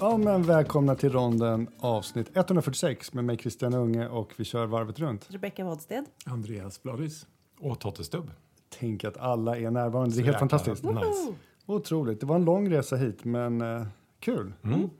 [0.00, 4.98] Ja, men välkomna till ronden avsnitt 146 med mig Christian Unge och vi kör varvet
[4.98, 5.26] runt.
[5.30, 6.04] Rebecka Wadsted.
[6.24, 7.26] Andreas Bladis.
[7.60, 8.30] Och Totte Stubb.
[8.78, 10.82] Tänk att alla är närvarande, det är Så helt fantastiskt.
[10.84, 11.34] Nice.
[11.66, 12.20] Otroligt.
[12.20, 13.86] Det var en lång resa hit, men eh,
[14.20, 14.52] kul.
[14.64, 14.90] Mm.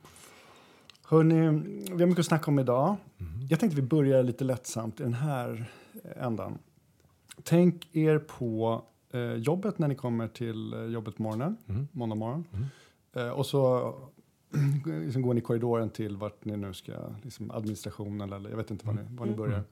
[1.04, 1.48] Hörrni,
[1.92, 2.96] vi har mycket att snacka om idag.
[3.48, 5.70] Jag tänkte vi börjar lite lättsamt i den här
[6.16, 6.58] ändan.
[7.42, 11.88] Tänk er på eh, jobbet när ni kommer till eh, jobbet morgonen, Mm.
[11.92, 12.44] måndag morgon.
[12.52, 12.66] Mm.
[13.28, 13.94] Eh, och så
[14.84, 16.92] liksom går ni i korridoren till vart ni nu ska,
[17.22, 19.36] liksom administrationen eller jag vet inte var ni, var ni Mm.
[19.36, 19.64] börjar.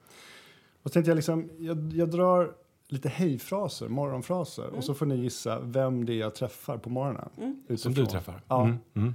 [0.83, 2.55] Och så tänkte jag liksom, jag, jag drar
[2.88, 7.28] lite hejfraser, morgonfraser och så får ni gissa vem det är jag träffar på morgonen.
[7.38, 7.78] Mm.
[7.78, 8.42] Som du träffar?
[8.48, 8.64] Ja.
[8.64, 8.77] Mm.
[8.95, 9.14] Mm.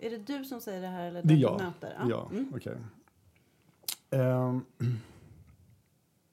[0.00, 1.58] Är det du som säger det här eller Det är jag.
[1.58, 1.96] du möter?
[2.08, 2.52] Ja, Mm.
[2.56, 2.76] okej.
[4.10, 4.64] Ehm,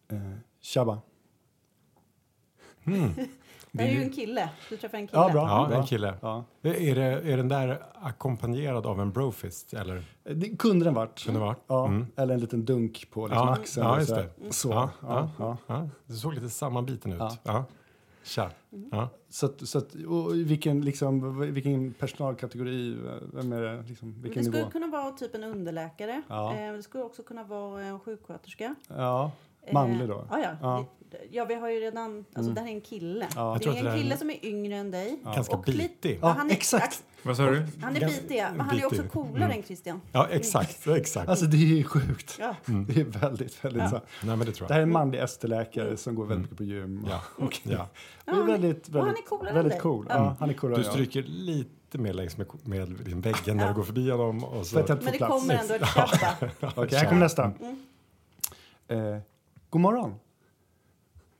[0.07, 0.31] eh,
[0.62, 1.02] Shabba.
[2.84, 3.09] Mm.
[3.77, 4.49] Det är ju en kille.
[4.70, 5.21] Du träffar en kille.
[5.21, 5.47] Ja, bra.
[5.47, 5.77] Ja, bra.
[5.77, 6.13] en kille.
[6.21, 6.43] Ja.
[6.61, 9.73] Är, det, är den där ackompanjerad av en brofist?
[9.73, 10.03] Eller?
[10.23, 11.25] Det kunde den varit.
[11.25, 11.55] Kunde vara?
[11.67, 12.05] Ja, Mm.
[12.15, 13.87] eller en liten dunk på liksom, Ja, axeln.
[13.87, 14.29] ja, just det.
[14.49, 15.57] Så, Ja, ja, ja.
[15.67, 15.75] ja.
[15.75, 17.20] Ja, det såg lite sammanbiten ut.
[17.20, 17.37] Ja.
[17.43, 17.65] Ja.
[18.23, 18.49] Tja.
[18.91, 19.09] Ja.
[19.29, 19.95] Så, att, så att,
[20.33, 22.98] vilken, liksom, vilken personalkategori,
[23.33, 23.83] vem är det?
[23.87, 24.71] Liksom, Men vilken det skulle nivå?
[24.71, 26.21] kunna vara typ en underläkare.
[26.27, 26.53] Ja.
[26.55, 28.75] Eh, det skulle också kunna vara en sjuksköterska.
[28.87, 29.31] Ja,
[29.73, 30.27] manlig då?
[30.32, 30.49] Ja, ja.
[30.62, 30.85] Ja.
[31.32, 32.18] Ja, vi har ju redan...
[32.18, 32.54] Alltså, Mm.
[32.54, 33.27] det här är en kille.
[33.35, 33.51] Ja.
[33.54, 35.20] Jag Det är en där är kille en- som är yngre än dig.
[35.35, 36.20] Ganska Och lite- bitig.
[36.21, 37.04] Ja, han är- exakt.
[37.23, 37.65] Vad sa du?
[37.82, 39.57] Han är bitig, men han är också coolare Mm.
[39.57, 40.01] än Christian.
[40.12, 40.88] ja, exakt.
[40.88, 41.29] exakt.
[41.29, 42.38] Alltså det är sjukt.
[42.40, 42.55] Ja.
[42.65, 43.90] Det är väldigt, väldigt Ja.
[43.90, 44.01] så.
[44.23, 44.88] Nej, men det tror Det här är jag.
[44.88, 47.05] en manlig ST-läkare som går väldigt mycket på gym.
[47.10, 47.21] Ja.
[47.45, 47.88] Och, Ja.
[48.26, 49.82] och är väldigt, och han är väldigt, coolare än väldigt dig.
[49.82, 50.05] cool.
[50.10, 50.15] Ja.
[50.15, 50.79] Ja, han är coolare.
[50.82, 50.91] Du ja.
[50.91, 53.70] stryker lite mer längs med, med liksom väggen när Ja.
[53.70, 54.43] du går förbi honom.
[54.43, 54.79] Och så.
[54.79, 56.35] jag Men det kommer ändå ett tjabba.
[56.76, 57.51] Okej, här kommer nästa.
[59.68, 59.70] Mm.
[59.70, 60.13] God morgon.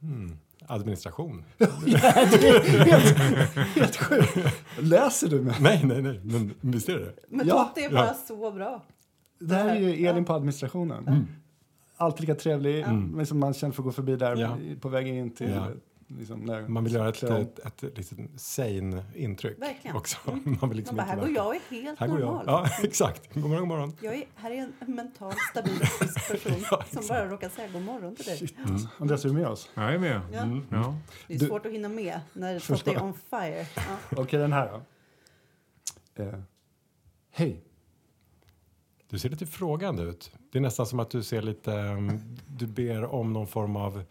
[0.02, 0.38] Mm.
[0.68, 1.44] Administration.
[3.76, 4.38] Helt sjukt.
[4.80, 5.56] Läser du mig?
[5.62, 6.20] Nej, nej, nej.
[6.24, 7.64] Men visst är det Men Ja.
[7.64, 8.14] Totte är bara Ja.
[8.28, 8.84] så bra.
[9.40, 10.10] Det här är ju Ja.
[10.12, 11.28] Elin på administrationen.
[11.98, 12.94] Alltid lika trevlig, Ja.
[12.94, 14.58] men som man känner för att gå förbi där Ja.
[14.82, 15.60] på väg in till...
[16.10, 17.36] Liksom, när Man vill göra ett, om.
[17.36, 19.96] ett, ett, litet sane intryck Verkligen.
[19.98, 20.18] också.
[20.28, 20.58] Mm.
[20.62, 22.26] Man vill liksom Man bara, här går jag är helt Här går jag.
[22.28, 22.44] normal.
[22.48, 23.34] Ja, exakt.
[23.34, 23.94] God morgon, god morgon.
[24.02, 27.82] Jag är, här är en mentalt stabil och person Ja, som bara råkar säga god
[27.82, 28.38] morgon till dig.
[28.38, 28.88] Shit, alltså.
[28.98, 29.70] Andreas, är du med oss?
[29.74, 30.22] Jag är med.
[30.34, 30.40] Ja.
[30.42, 30.66] Mm.
[30.72, 30.96] Ja.
[31.28, 33.68] Det är Du- svårt att hinna med när Totte är on fire.
[33.76, 33.82] Ja.
[34.18, 34.72] Okej, den här
[36.16, 36.24] då.
[36.24, 36.40] Eh,
[37.32, 37.64] Hej.
[39.10, 40.32] Du ser lite frågande ut.
[40.52, 41.72] Det är nästan som att du ser lite...
[41.72, 44.04] um, Du ber om någon form av...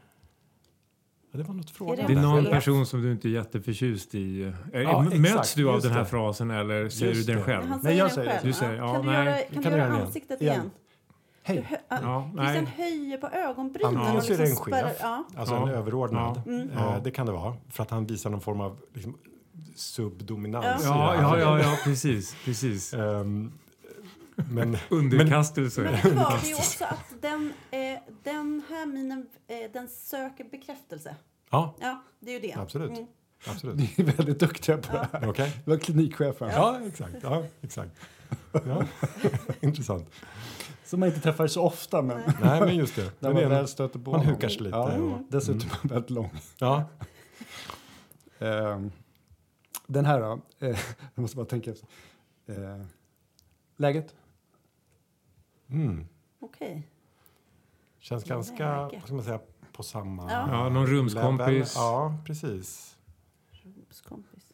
[1.37, 2.15] Det var något frågande.
[2.15, 4.43] Det är någon person som du inte är jätteförtjust i.
[4.73, 6.07] Är- Ja, Möts exakt, du av den här det.
[6.07, 7.47] frasen eller säger Just du den det.
[7.47, 7.67] själv?
[7.69, 8.41] Han Nej, jag säger själv.
[8.43, 8.49] det.
[8.49, 9.25] Du säger, ja, kan du nej.
[9.25, 10.07] göra, Vi kan kan du göra göra igen.
[10.07, 10.55] ansiktet Igen.
[10.55, 10.71] igen?
[11.47, 11.67] Du, Hej.
[11.71, 12.75] hö- ja, Ja, Christian nej.
[12.77, 13.97] höjer på ögonbrynen.
[13.97, 15.25] Antingen och så är det en liksom spärrar- chef, Ja.
[15.37, 15.63] alltså Ja.
[15.69, 16.43] en överordnad.
[16.47, 16.53] Ja.
[16.53, 16.71] Mm.
[16.71, 17.01] Eh, Ja.
[17.05, 17.55] Det kan det vara.
[17.71, 19.15] För att han visar någon form av liksom,
[19.75, 20.85] subdominans.
[20.85, 21.13] Ja.
[21.13, 22.37] det Ja, ja, ja, ja precis.
[22.45, 22.95] precis.
[22.95, 23.53] Ehm,
[24.37, 25.81] men Underkastelse.
[25.81, 27.79] Men vad, det är också att den, eh,
[28.23, 31.17] den här minen, eh, den söker bekräftelse.
[31.51, 32.55] ja, Ja, det är ju det.
[32.61, 32.91] absolut.
[32.91, 33.07] Mm.
[33.47, 33.77] absolut.
[33.99, 35.29] Ni är väldigt duktiga på det här.
[35.29, 35.53] Okej.
[35.65, 36.49] Det var klinikchefen.
[36.49, 37.15] Ja, exakt.
[37.23, 37.91] Ja, exakt.
[38.53, 38.85] Ja.
[39.61, 40.11] Intressant.
[40.85, 43.03] Som man inte träffar så ofta, men Nej, men just det.
[43.03, 44.35] när Men man det är väl stöter på man honom.
[44.35, 44.77] hukar sig lite.
[44.77, 46.31] Ja, och- dessutom är han väldigt lång.
[46.59, 46.85] ja.
[48.39, 48.93] Ehm,
[49.87, 50.41] den här då?
[50.67, 50.79] Eh,
[51.15, 51.89] jag måste bara tänka efter.
[52.47, 52.85] Eh,
[53.77, 54.15] läget?
[55.71, 56.07] Mm.
[56.41, 56.89] Okej.
[57.99, 59.41] Känns ganska, vad ska man säga,
[59.73, 60.49] på samma Ja.
[60.51, 61.47] Ja, någon rumskompis.
[61.47, 61.67] level.
[61.75, 62.97] Ja, precis.
[63.51, 64.53] Rumskompis.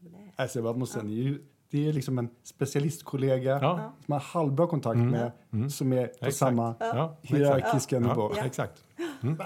[0.00, 0.18] Blä.
[0.36, 3.58] Alltså, bara måste är ju, det är liksom en specialistkollega ja.
[3.62, 3.92] Ja.
[4.04, 5.10] som har halvbra kontakt Mm.
[5.10, 5.70] med, Mm.
[5.70, 6.36] som är på Exakt.
[6.36, 8.32] samma Ja, hierarkiska nivå.
[8.36, 8.84] Ja, exakt.
[9.22, 9.36] Mm.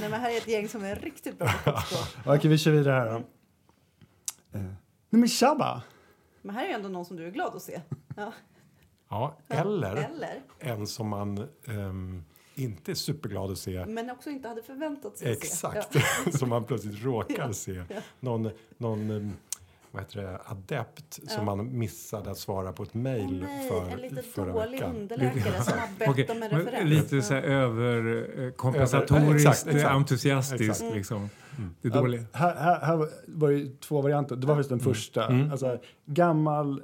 [0.00, 1.72] Nej, men här är ett gäng som är riktigt bra på.
[2.34, 3.16] Okej, vi kör vidare här då.
[4.58, 4.64] Eh,
[5.10, 5.82] nej men tjabba!
[6.42, 7.80] Men här är ju ändå någon som du är glad att se.
[8.16, 8.32] Ja.
[9.10, 13.86] Ja, eller Eller, en som man ehm, inte är superglad att se.
[13.86, 15.92] men också inte hade förväntat sig att Exakt,
[16.24, 16.32] se.
[16.38, 17.52] som man plötsligt råkar Ja.
[17.52, 17.72] se.
[17.72, 17.84] Ja.
[18.20, 19.32] Någon, någon ehm,
[19.92, 21.44] vad heter det, adept som Ja.
[21.56, 24.96] man missade att svara på ett mejl nej, för en lite förra dålig veckan.
[24.96, 26.90] underläkare som har bett Okej, om en referens.
[26.90, 29.94] lite så här överkompensatoriskt, Exakt, exakt.
[29.94, 30.60] entusiastiskt.
[30.62, 30.80] Exakt.
[30.82, 30.94] Mm.
[30.94, 31.30] Liksom.
[31.82, 32.22] Det är Ja, dåligt.
[32.32, 32.96] här, här, här
[33.26, 34.36] var det två varianter.
[34.36, 35.26] Det var faktiskt den första.
[35.26, 35.50] Mm.
[35.50, 36.82] Alltså, gammal,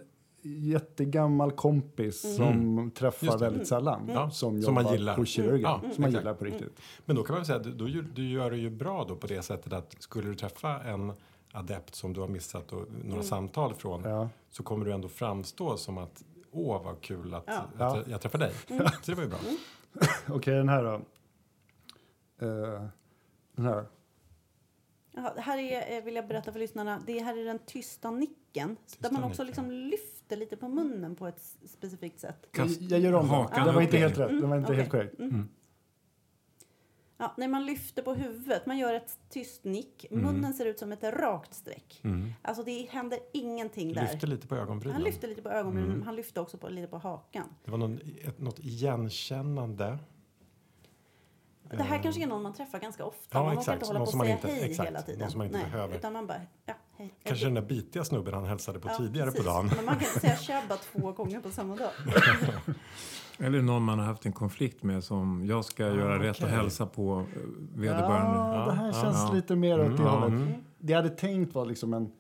[0.58, 2.37] jättegammal kompis Mm.
[2.37, 3.44] som träffar Just det.
[3.44, 4.10] väldigt sällan.
[4.14, 5.16] Ja, Som, som man gillar.
[5.16, 5.60] på kirurgen.
[5.62, 6.81] Ja, som man gillar på riktigt.
[7.04, 9.16] Men då kan man väl säga att du, du, du gör det ju bra då
[9.16, 11.12] på det sättet att skulle du träffa en
[11.52, 13.22] adept som du har missat och några Mm.
[13.22, 14.28] samtal från Ja.
[14.50, 17.54] så kommer du ändå framstå som att åh vad kul att, Ja.
[17.58, 18.02] att Ja.
[18.06, 18.52] jag- träffar dig.
[18.69, 18.87] Mm.
[19.02, 19.38] Så det var ju bra.
[20.28, 20.93] Okej, den här då.
[22.46, 22.82] Eh,
[23.56, 23.84] den här.
[25.36, 28.76] Här är, eh, vill jag berätta för lyssnarna, det här är den tysta nicken.
[28.86, 29.46] Tysta där man också nicken.
[29.66, 32.46] liksom lyfter lite på munnen på ett specifikt sätt.
[32.52, 33.66] Kast- Jag gör om hakan.
[33.66, 34.00] Det var inte upp.
[34.02, 34.40] helt rätt.
[34.40, 34.76] Det var inte okej.
[34.80, 35.18] helt korrekt.
[35.18, 35.48] Mm.
[37.18, 40.06] Ja, när man lyfter på huvudet, man gör ett tyst nick.
[40.10, 42.00] Munnen ser ut som ett rakt streck.
[42.04, 42.32] Mm.
[42.42, 44.02] Alltså det händer ingenting där.
[44.12, 44.94] Lyfter lite på ögonbrynen.
[44.94, 47.48] Han lyfter lite på ögonbrynen, men han lyfter också på, lite på hakan.
[47.64, 49.98] Det var någon, ett, något igenkännande.
[51.70, 53.38] Det här kanske är någon man träffar ganska ofta.
[53.38, 53.74] Ja, man orkar exakt.
[53.76, 54.88] inte hålla Någon på som och man säga inte- hej exakt.
[54.88, 55.20] hela tiden.
[55.20, 55.96] Någon som man inte Nej, behöver.
[55.96, 57.14] Utan man bara, ja, hej.
[57.24, 59.44] Kanske den där bitiga snubben han hälsade på Ja, tidigare precis.
[59.46, 59.70] på dagen.
[59.76, 61.90] Men man kan inte säga tjabba två gånger på samma dag.
[63.38, 66.86] Eller någon man har haft en konflikt med som jag ska göra rätt och hälsa
[66.86, 67.42] på eh,
[67.74, 68.38] vederbörande.
[68.58, 69.32] Ja, det här Ja, känns ja.
[69.34, 70.28] lite mer åt det Mm, hållet.
[70.28, 70.52] mm.
[70.78, 72.12] Det jag hade tänkt var liksom en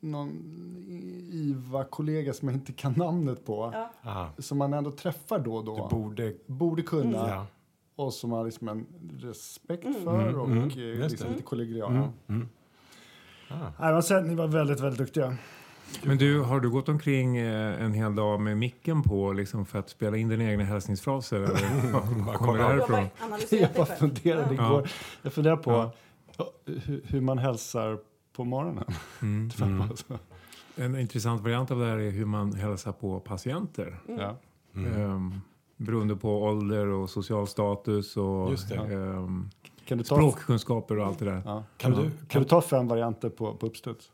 [0.00, 0.30] någon
[1.32, 3.88] IVA-kollega som jag inte kan namnet på.
[4.02, 4.28] Ja.
[4.38, 5.88] Som man ändå träffar då och Du då.
[5.88, 6.34] borde...
[6.46, 7.28] Borde kunna.
[7.28, 7.46] Ja.
[7.96, 8.86] Och som man har liksom en
[9.18, 10.04] respekt Mm.
[10.04, 11.32] för Mm, och mm, eh, liksom det.
[11.32, 11.96] lite kollegial.
[11.96, 12.08] Mm.
[12.28, 12.48] Mm.
[13.48, 13.54] Ah.
[13.80, 15.36] Nej, man säger att ni var väldigt, väldigt duktiga.
[16.02, 19.78] Men du, har du gått omkring eh, en hel dag med micken på liksom, för
[19.78, 21.36] att spela in dina egna hälsningsfraser?
[21.36, 21.92] Eller
[22.26, 22.96] var kommer det härifrån?
[23.18, 24.66] Jag analyserat bara funderade Ja.
[24.66, 24.90] igår.
[25.22, 25.90] Jag funderar på
[26.38, 26.52] Ja.
[26.66, 27.98] hur, hur man hälsar
[28.36, 28.84] på morgonen.
[29.22, 29.50] Mm.
[29.62, 29.80] Mm.
[29.82, 30.18] Alltså.
[30.76, 33.98] En intressant variant av det här är hur man hälsar på patienter.
[34.18, 34.36] Ja.
[34.74, 35.00] Mm.
[35.00, 35.40] Um,
[35.80, 38.58] beroende på ålder och social status och
[39.88, 41.42] ta, språkkunskaper och allt det där.
[41.44, 41.64] ja.
[41.76, 44.10] Kan, du, kan kan, du ta fem varianter på, på uppstuds?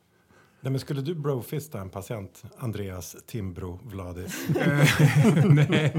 [0.61, 4.49] Nej, men skulle du brofista en patient, Andreas Timbro Vladis?
[5.45, 5.93] Nej.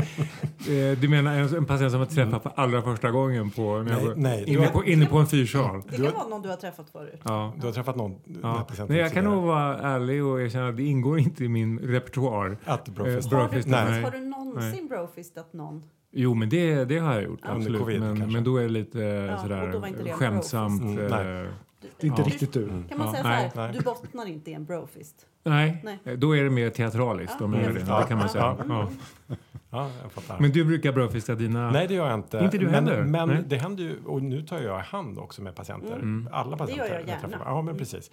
[0.69, 3.91] Eh, Du menar en, en patient som har träffat för allra första gången på, när
[3.91, 5.81] jag Nej, nej, inne, har- på, inne på en fyrsal?
[5.89, 7.21] Det kan vara någon du har träffat förut.
[7.23, 7.53] Ja.
[7.59, 8.67] Du har träffat någon Ja.
[8.89, 12.57] Nej, jag kan nog vara ärlig och erkänna att det ingår inte i min repertoar.
[12.65, 13.35] Att brofista?
[13.35, 14.03] Eh, Har du, nej.
[14.03, 15.83] har du någonsin brofistat någon?
[16.11, 17.39] Jo, men det, det har jag gjort.
[17.43, 17.47] Ja.
[17.49, 17.81] Under Absolut.
[17.81, 20.81] covid, men, men då är det lite och sådär då var inte det en skämtsamt.
[20.81, 21.41] Mm, nej.
[21.43, 21.47] eh,
[21.81, 22.27] Du, Det är inte Ja.
[22.27, 22.63] riktigt du.
[22.63, 22.87] Mm.
[22.87, 23.77] Kan man Ja, säga nej, så här, nej.
[23.77, 25.25] du bottnar inte i en brofist?
[25.43, 26.17] Nej, Nej.
[26.17, 27.35] då är det mer teatraliskt.
[27.39, 27.73] Ja, det.
[27.73, 28.57] det kan man säga.
[28.67, 28.89] Ja.
[29.27, 29.35] Ja.
[29.69, 30.39] Ja, jag fattar.
[30.39, 31.71] Men du brukar brödfista dina...
[31.71, 32.37] Nej, det gör jag inte.
[32.37, 33.03] Inte du men, heller?
[33.03, 33.43] Men Nej.
[33.47, 35.95] det händer ju, och nu tar jag i hand också med patienter.
[35.95, 36.29] Mm.
[36.31, 36.85] Alla patienter.
[36.85, 37.41] gör jag gärna.
[37.45, 38.11] Ja, men precis.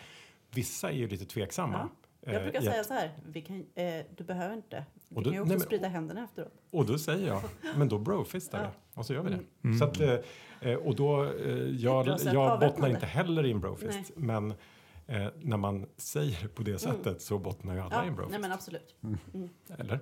[0.54, 1.88] Vissa är ju lite tveksamma.
[2.26, 3.84] Jag brukar Eh, säga så här, vi kan, eh,
[4.16, 4.84] du behöver inte.
[5.08, 6.52] Du Och kan då- ju också nej, men- sprita händerna efteråt.
[6.70, 7.42] Och då säger jag,
[7.76, 8.64] men då brofistar vi.
[8.64, 8.70] Ja.
[8.94, 9.38] Och så gör vi det.
[9.64, 9.78] Mm.
[9.78, 10.14] Så att, eh,
[10.60, 14.12] eh, och då, eh, jag, jag bottnar inte heller i en brofist.
[14.16, 14.26] Nej.
[14.26, 14.50] Men
[15.06, 18.30] eh, när man säger på det sättet så bottnar ju alla Ja, i en brofist.
[18.32, 18.94] nej men absolut.
[19.78, 19.98] Eller?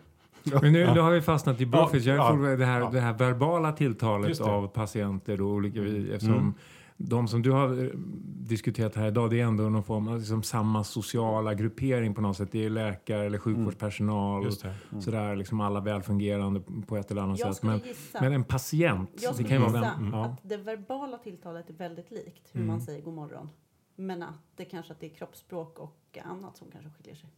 [0.62, 2.06] Men nu, nu har vi fastnat i brofist.
[2.06, 2.90] Jag Ja, tror det, här, ja.
[2.92, 6.54] det här verbala tilltalet av patienter och olika vi eftersom Mm.
[6.96, 7.90] De som du har eh,
[8.24, 12.36] diskuterat här idag det är ändå någon form av liksom samma sociala gruppering på något
[12.36, 12.52] sätt.
[12.52, 14.74] Det är läkare eller sjukvårdspersonal Just det.
[14.96, 17.62] och sådär liksom alla välfungerande på ett eller annat Jag sätt.
[17.62, 20.24] Men, gissa, men en patient, jag det skulle kan ju vara gissa vem, ja.
[20.24, 22.68] att det verbala tilltalet är väldigt likt hur Mm.
[22.72, 23.48] man säger god morgon.
[23.96, 27.30] Men att det kanske att det är kroppsspråk och annat som kanske skiljer sig.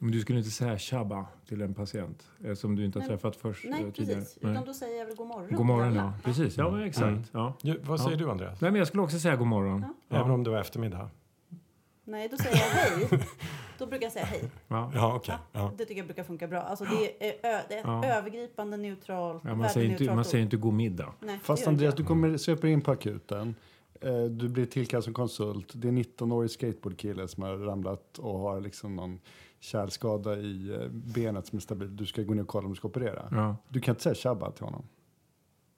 [0.00, 3.08] Men du skulle inte säga tjabba till en patient eh, som du inte har Nej.
[3.08, 4.20] träffat först eh, Nej, tidigare?
[4.20, 4.38] precis.
[4.38, 5.56] Utan då säger jag väl god morgon.
[5.56, 6.12] God morgon, ja.
[6.24, 7.06] Precis, ja men exakt.
[7.06, 7.22] Mm.
[7.32, 7.54] Ja.
[7.62, 8.16] Ju, vad säger Ja.
[8.24, 8.60] du Andreas?
[8.60, 9.84] Nej, men jag skulle också säga god morgon.
[10.08, 10.16] Ja.
[10.16, 11.10] Även om det var eftermiddag?
[12.04, 13.20] Nej, då säger jag hej.
[13.78, 14.50] Då brukar jag säga hej.
[14.68, 14.92] Ja.
[14.94, 15.34] Ja, okej.
[15.52, 15.72] Ja, Ja.
[15.78, 16.60] Det tycker jag brukar funka bra.
[16.62, 18.04] Alltså det är, ö, det är ett Ja.
[18.04, 21.12] övergripande, neutralt, Ja, man, säger inte, man säger inte god middag.
[21.20, 23.54] Nej, Fast Andreas, du kommer söper in på akuten.
[24.00, 25.72] Eh, Du blir tillkallad som konsult.
[25.74, 29.20] Det är en 19-årig skateboardkille som har ramlat och har liksom någon
[29.60, 31.96] kärlskada i eh, benet som är stabil.
[31.96, 33.28] Du ska gå ner och kolla om du ska operera.
[33.30, 33.56] Ja.
[33.68, 34.88] Du kan inte säga tjabba till honom.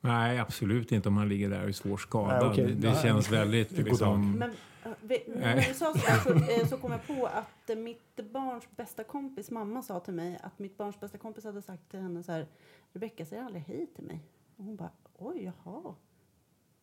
[0.00, 2.42] Nej, absolut inte om man ligger där och är svårt skadad.
[2.42, 2.75] Nej, okej.
[2.75, 3.02] Det Nej.
[3.02, 4.32] känns väldigt God liksom...
[4.32, 4.54] Men,
[5.26, 9.04] när du sa så, här, så, eh, så kom jag på att mitt barns bästa
[9.04, 12.32] kompis mamma sa till mig att mitt barns bästa kompis hade sagt till henne så
[12.32, 12.47] här
[12.92, 14.20] Rebecka säger aldrig hej till mig.
[14.56, 15.94] Och hon bara oj jaha.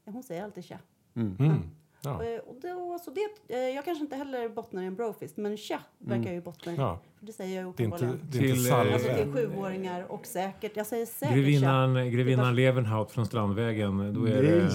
[0.03, 0.79] Ja, hon säger alltid tja.
[1.13, 1.35] Mm.
[1.39, 1.61] Mm.
[2.05, 2.23] Ja.
[2.23, 5.57] Eh, Och då, så det, eh, jag kanske inte heller bottnar i en brofist men
[5.57, 6.75] tja verkar jag ju bottna i.
[6.75, 6.99] Ja.
[7.19, 8.29] För det säger jag Det är inte, uppenbarligen.
[8.31, 8.93] det är inte Till, eh.
[8.93, 11.35] Alltså till sjuåringar och säkert, jag säger säkert.
[11.35, 14.13] Grevinnan, grevinnan Levenhaut från Strandvägen.
[14.13, 14.51] Då är Nej!
[14.51, 14.71] Det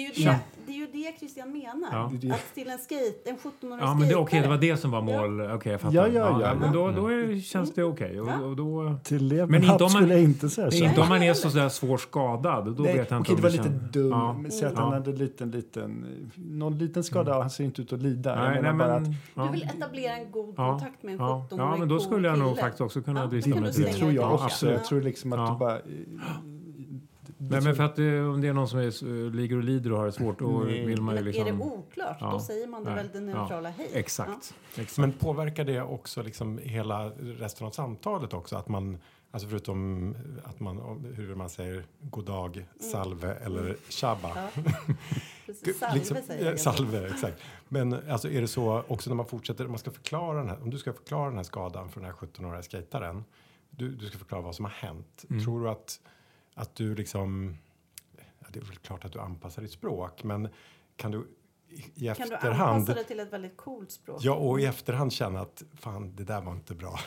[0.00, 1.88] är ju det, det, är ju det Christian menar.
[1.92, 2.10] Ja.
[2.12, 2.34] Det det.
[2.34, 5.02] Att till en skate, en 17-årig ja, men det, okej, det var det som var
[5.02, 5.40] mål.
[5.40, 5.94] Okej, jag fattar.
[5.94, 6.54] Ja, ja, ja.
[6.60, 8.20] men då, då är, känns det okej.
[8.20, 8.38] Och, Ja.
[8.40, 10.84] och då, Till Men inte om man- skulle jag inte säga så.
[10.84, 12.76] inte om man är så där svårt skadad.
[12.76, 14.10] Då Nej, vet jag inte okej, om det var lite känns- dum.
[14.10, 14.36] Ja.
[14.50, 14.80] Säg att Ja.
[14.80, 17.34] han hade en liten, liten, någon liten skada.
[17.40, 18.34] Han ser inte ut att lida.
[18.34, 19.42] Nej, jag nej, men, att ja.
[19.44, 20.70] Du vill etablera en god Ja.
[20.70, 23.26] kontakt med en Ja, 17-årig ja, men då skulle jag nog faktiskt också kunna Ja,
[23.26, 24.44] drista mig till det slänga tror jag ja.
[24.44, 24.70] också.
[24.72, 25.50] Jag tror liksom att Ja.
[25.52, 25.78] du bara...
[27.50, 29.98] Nej, men för att eh, om det är någon som är, ligger och lider och
[29.98, 30.86] har det svårt, då Nej.
[30.86, 31.62] vill man ju Men är det liksom...
[31.62, 32.30] oklart, Ja.
[32.30, 33.02] då säger man det Nej.
[33.02, 33.90] väl det neutrala hej.
[33.92, 34.54] Exakt.
[34.74, 34.98] exakt.
[34.98, 38.56] Men påverkar det också liksom hela resten av samtalet också?
[38.56, 38.98] Att man,
[39.30, 44.30] alltså förutom att man, hur man säger god dag, salve eller tjabba.
[44.34, 44.62] Ja.
[45.46, 46.60] Precis, salve liksom, säger jag.
[46.60, 47.42] Salve, exakt.
[47.68, 50.70] Men alltså, är det så också när man fortsätter, man ska förklara den här, om
[50.70, 53.24] du ska förklara den här skadan för den här 17-åriga skejtaren,
[53.70, 55.24] du, du ska förklara vad som har hänt.
[55.30, 55.44] Mm.
[55.44, 56.00] Tror du att,
[56.54, 57.56] att du liksom,
[58.40, 60.48] ja, det är väl klart att du anpassar ditt språk, men
[60.96, 61.26] kan du
[61.68, 64.18] i, i Kan du efterhand, anpassa det till ett väldigt coolt språk?
[64.20, 66.98] ja och i efterhand känna att fan det där var inte bra.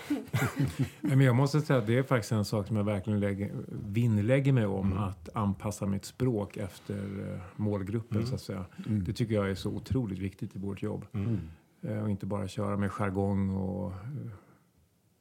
[1.02, 4.52] Men jag måste säga att det är faktiskt en sak som jag verkligen lägger, vinnlägger
[4.54, 4.92] mig om.
[4.92, 5.04] Mm.
[5.04, 8.30] Att anpassa mitt språk efter eh, målgruppen Mm.
[8.30, 8.66] så att säga.
[8.88, 9.04] Mm.
[9.04, 11.06] Det tycker jag är så otroligt viktigt i vårt jobb.
[11.14, 11.40] Mm.
[11.82, 13.98] Eh, Och inte bara köra med jargong och eh,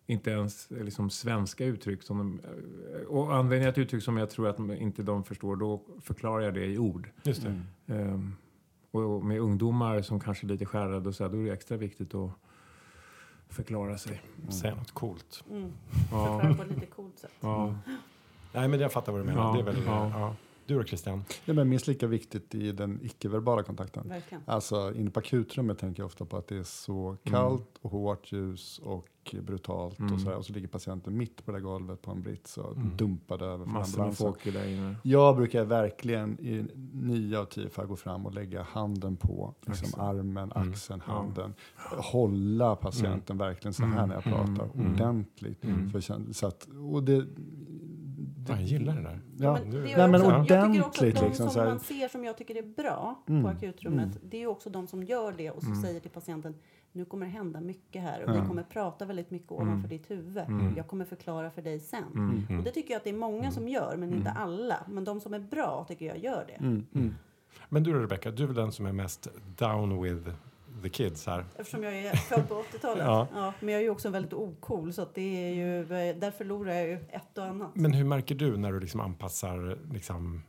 [0.06, 2.02] inte ens eh, liksom svenska uttryck.
[2.02, 2.40] Som de,
[2.94, 5.82] eh, och använder jag ett uttryck som jag tror att de inte de förstår, då
[6.00, 7.08] förklarar jag det i ord.
[7.22, 7.62] Just det.
[7.86, 8.14] Mm.
[8.14, 8.36] Ehm,
[8.90, 11.76] och med ungdomar som kanske är lite skärrade och så här, då är det extra
[11.76, 12.30] viktigt att
[13.48, 14.22] förklara sig.
[14.48, 15.44] Säga något coolt.
[15.50, 15.72] Mm.
[16.10, 17.30] Ja, Förklara på ett lite coolt sätt.
[17.40, 17.74] ja.
[18.52, 19.42] Nej men jag fattar vad du menar.
[19.42, 20.10] Ja, det är väl, ja.
[20.14, 20.36] ja.
[20.66, 21.24] Du då Christian?
[21.44, 24.08] Det är minst lika viktigt i den icke-verbala kontakten.
[24.08, 24.42] Verkligen.
[24.46, 28.32] Alltså inne på akutrummet tänker jag ofta på att det är så kallt och hårt
[28.32, 29.08] ljus och
[29.42, 30.14] brutalt Mm.
[30.14, 30.36] och så här.
[30.36, 32.96] Och så ligger patienten mitt på det där golvet på en brits och Mm.
[32.96, 34.96] dumpad över från Massor med folk är där inne.
[35.02, 39.86] Jag brukar verkligen i nio av tio fall gå fram och lägga handen på liksom,
[39.86, 40.02] Axeln.
[40.02, 40.70] armen, Mm.
[40.72, 41.54] axeln, handen.
[42.12, 44.08] Hålla patienten verkligen så här Mm.
[44.08, 44.92] när jag pratar Mm.
[44.92, 45.64] ordentligt.
[45.64, 45.90] Mm.
[45.90, 47.26] För, så att, och det,
[48.48, 49.20] jag gillar det där.
[49.38, 49.52] Ja.
[49.52, 52.08] men det Nej, men också, jag tycker också ordentligt att de liksom, som man ser
[52.08, 53.46] som jag tycker är bra på Mm.
[53.46, 54.18] akutrummet, Mm.
[54.30, 55.82] det är ju också de som gör det och så Mm.
[55.82, 56.54] säger till patienten
[56.92, 59.62] nu kommer det hända mycket här och vi kommer prata väldigt mycket Mm.
[59.68, 60.38] ovanför ditt huvud.
[60.48, 60.74] Mm.
[60.76, 62.04] Jag kommer förklara för dig sen.
[62.14, 62.58] Mm.
[62.58, 64.42] Och det tycker jag att det är många som gör, men inte Mm.
[64.42, 64.76] alla.
[64.88, 66.64] Men de som är bra tycker jag gör det.
[66.64, 67.14] mm, mm.
[67.68, 70.28] Men du Rebecca, du är väl den som är mest down with
[70.82, 71.44] the kids här?
[71.56, 72.98] Eftersom jag är född på 80-talet.
[73.04, 73.28] Ja.
[73.34, 73.54] ja.
[73.60, 76.86] men jag är ju också väldigt ocool så att det är ju, där förlorar jag
[76.88, 77.76] ju ett och annat.
[77.76, 80.42] Men hur märker du när du liksom anpassar liksom,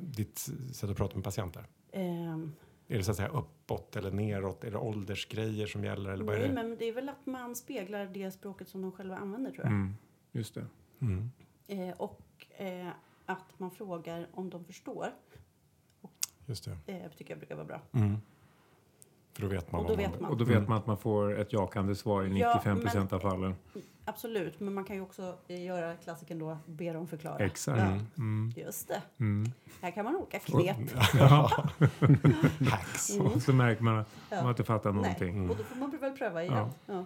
[0.00, 0.38] ditt
[0.72, 1.66] sätt att prata med patienter?
[1.92, 2.52] Ehm,
[2.88, 4.64] Är det så att säga uppåt eller neråt?
[4.64, 6.10] Är det åldersgrejer som gäller?
[6.10, 6.54] Eller nej, det?
[6.54, 9.72] men det är väl att man speglar det språket som de själva använder tror jag.
[9.72, 9.94] Mm.
[10.32, 10.66] Just det.
[11.00, 11.30] Mm.
[11.66, 12.88] Eh, och eh,
[13.26, 15.06] att man frågar om de förstår.
[16.46, 16.92] Just det.
[16.92, 17.80] Eh, tycker jag brukar vara bra.
[17.92, 18.16] Mm.
[19.34, 20.30] För då vet man Och då vad vet man.
[20.30, 23.20] Och då vet man att man får ett jakande svar i Ja, 95 procent av
[23.20, 23.54] fallen.
[24.04, 27.38] Absolut, men man kan ju också göra klassiken då, be dem förklara.
[27.38, 27.78] Exakt.
[27.80, 28.00] Ja, Mm.
[28.18, 28.52] Mm.
[28.56, 29.02] just det.
[29.20, 29.52] Mm.
[29.82, 30.76] Här kan man olika knep.
[31.14, 31.50] Ja.
[32.70, 33.10] Hacks.
[33.10, 33.26] Mm.
[33.26, 34.40] Och så märker man att Ja.
[34.42, 35.36] man inte fattar Nej, någonting.
[35.36, 35.50] Mm.
[35.50, 36.68] och då får man väl pröva igen.
[36.86, 37.04] Ja.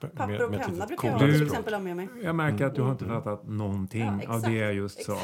[0.00, 2.08] Papper och penna brukar jag Du- till exempel ha med mig.
[2.22, 3.04] Jag märker att du har Mm.
[3.04, 5.18] inte fattat någonting Ja, av det jag just sa.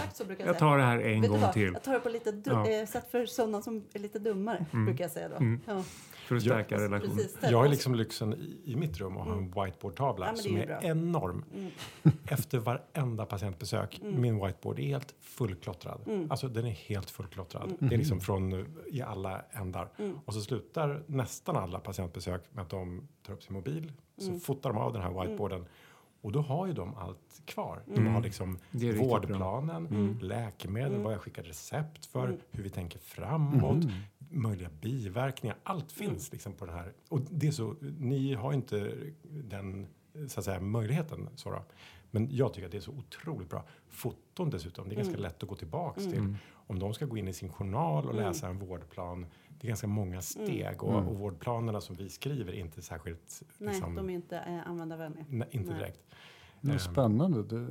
[0.46, 2.68] Jag, tar det här en Vet gång till Jag tar det på lite Ja.
[2.68, 4.86] eh, sätt för sådana som är lite dummare, Mm.
[4.86, 5.36] brukar jag säga då.
[5.36, 5.60] Mm.
[5.66, 5.82] Ja,
[6.26, 7.16] för att stärka relationen.
[7.16, 7.36] precis.
[7.42, 10.42] Jag har liksom lyxen i, i mitt rum att ha en whiteboardtavla Ja, det är
[10.42, 11.44] som är enorm.
[11.54, 11.70] Mm.
[12.26, 16.00] Efter varenda patientbesök, min whiteboard är helt fullklottrad.
[16.06, 16.30] Mm.
[16.30, 17.72] Alltså den är helt fullklottrad.
[17.78, 19.88] Det är liksom från i alla ändar.
[19.98, 20.18] Mm.
[20.24, 24.40] Och så slutar nästan alla patientbesök med att de tar upp sin mobil, så Mm.
[24.40, 25.64] fotar de av den här whiteboarden.
[26.20, 27.82] Och då har ju de allt kvar.
[27.86, 28.14] De Mm.
[28.14, 28.58] har liksom
[28.98, 30.18] vårdplanen, Mm.
[30.20, 31.02] läkemedel, Mm.
[31.02, 32.40] vad jag skickar recept för, Mm.
[32.50, 33.90] hur vi tänker framåt, Mm.
[34.30, 35.56] möjliga biverkningar.
[35.62, 36.10] Allt Mm.
[36.10, 36.92] finns liksom på den här.
[37.08, 38.94] Och det är så, ni har inte
[39.30, 39.86] den
[40.28, 41.28] så att säga, möjligheten.
[41.34, 41.58] Så.
[42.10, 43.64] Men jag tycker att det är så otroligt bra.
[43.88, 45.22] Foton dessutom, det är ganska Mm.
[45.22, 46.12] lätt att gå tillbaks Mm.
[46.12, 46.36] till.
[46.72, 46.82] Mm.
[46.82, 48.24] Om de ska gå in i sin journal och Mm.
[48.26, 50.82] läsa en vårdplan, det är ganska många steg.
[50.82, 51.08] Och, Mm.
[51.08, 55.24] och vårdplanerna som vi skriver är inte särskilt, Nej, liksom, de är inte eh, användarvänliga.
[55.28, 55.78] nej, inte Nej.
[55.78, 56.00] direkt.
[56.60, 56.78] Det är Ehm.
[56.78, 57.42] spännande.
[57.42, 57.66] Det,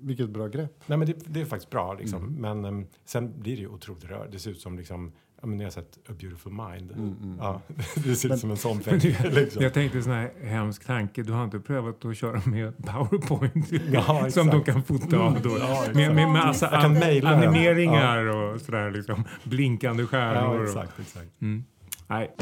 [0.00, 0.82] vilket bra grepp.
[0.88, 1.94] Nej, men det, det är faktiskt bra.
[1.94, 2.22] Liksom.
[2.22, 2.34] Mm.
[2.40, 4.28] Men em, sen blir det ju otroligt rör.
[4.32, 6.92] Det ser ut som liksom, ja, men ni har sett A Beautiful Mind.
[6.92, 7.36] Mm, mm.
[7.40, 7.60] Ja,
[8.04, 9.14] det ser ut som en sån film.
[9.32, 9.62] liksom.
[9.62, 11.22] Jag tänkte sån här hemsk tanke.
[11.22, 13.72] Du har inte prövat att köra med Powerpoint?
[13.92, 15.56] Ja, som de kan fota av då.
[15.58, 17.26] Ja, Med, med massa Jag den.
[17.26, 19.24] animeringar och sådär liksom.
[19.44, 20.56] Blinkande stjärnor.
[20.56, 21.40] Ja, exakt, exakt.
[21.42, 21.64] Mm.
[22.08, 22.34] Nej.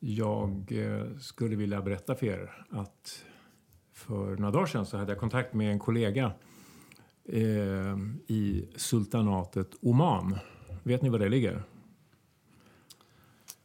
[0.00, 3.24] Jag eh, skulle vilja berätta för er att
[3.94, 6.32] för några dagar sedan så hade jag kontakt med en kollega
[7.28, 7.40] eh,
[8.28, 10.38] i sultanatet Oman.
[10.86, 11.62] Vet ni var det ligger?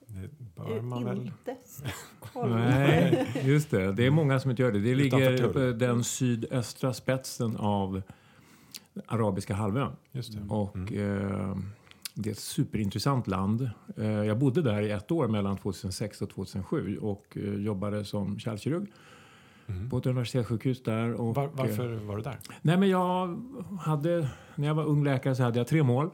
[0.05, 1.17] Det bör man Eh, väl...
[1.21, 2.51] Inte Stockholm.
[2.55, 3.91] Nej, just det.
[3.93, 4.79] Det är många som inte gör det.
[4.79, 8.01] Det ligger på den sydöstra spetsen av
[9.05, 9.91] arabiska halvön.
[10.11, 10.39] Just det.
[10.49, 11.31] Och Mm.
[11.31, 11.57] eh,
[12.13, 13.69] det är ett superintressant land.
[13.97, 18.39] Eh, jag bodde där i ett år mellan 2006 och 2007 och eh, jobbade som
[18.39, 18.87] kärlkirurg
[19.67, 19.89] Mm.
[19.89, 21.13] på ett universitetssjukhus där.
[21.13, 22.37] Och, Var, eh, varför var du där?
[22.61, 23.41] Nej, men jag
[23.79, 26.09] hade, när jag var ung läkare så hade jag tre mål.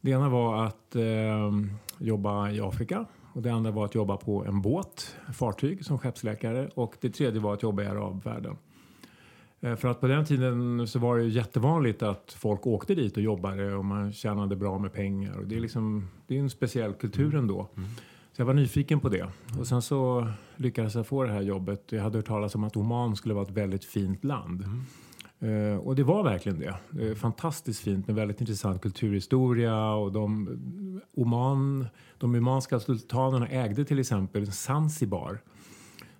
[0.00, 1.50] Det ena var att eh,
[1.98, 3.06] jobba i Afrika.
[3.32, 6.68] Och det andra var att jobba på en båt, fartyg, som skeppsläkare.
[6.74, 8.56] Och det tredje var att jobba i arabvärlden.
[9.60, 13.16] Eh, För att på den tiden så var det ju jättevanligt att folk åkte dit
[13.16, 15.38] och jobbade och man tjänade bra med pengar.
[15.38, 17.68] Och det är liksom, det är en speciell kultur ändå.
[18.32, 19.26] Så jag var nyfiken på det.
[19.60, 21.92] Och sen så lyckades jag få det här jobbet.
[21.92, 24.62] Jag hade hört talas om att Oman skulle vara ett väldigt fint land.
[24.62, 24.68] Eh,
[25.82, 27.14] och det var verkligen det.
[27.14, 29.92] fantastiskt fint med väldigt intressant kulturhistoria.
[29.92, 30.48] Och de,
[31.16, 31.86] Oman,
[32.18, 35.38] de omanska sultanerna ägde till exempel Zanzibar.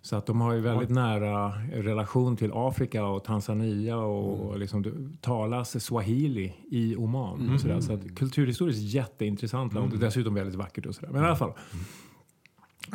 [0.03, 4.93] Så att de har ju väldigt nära relation till Afrika och Tanzania och liksom det
[5.21, 7.51] talas swahili i Oman.
[7.55, 7.81] Och sådär.
[7.81, 11.09] Så att kulturhistoriskt jätteintressant land och dessutom väldigt vackert och sådär.
[11.13, 11.53] Men i alla fall.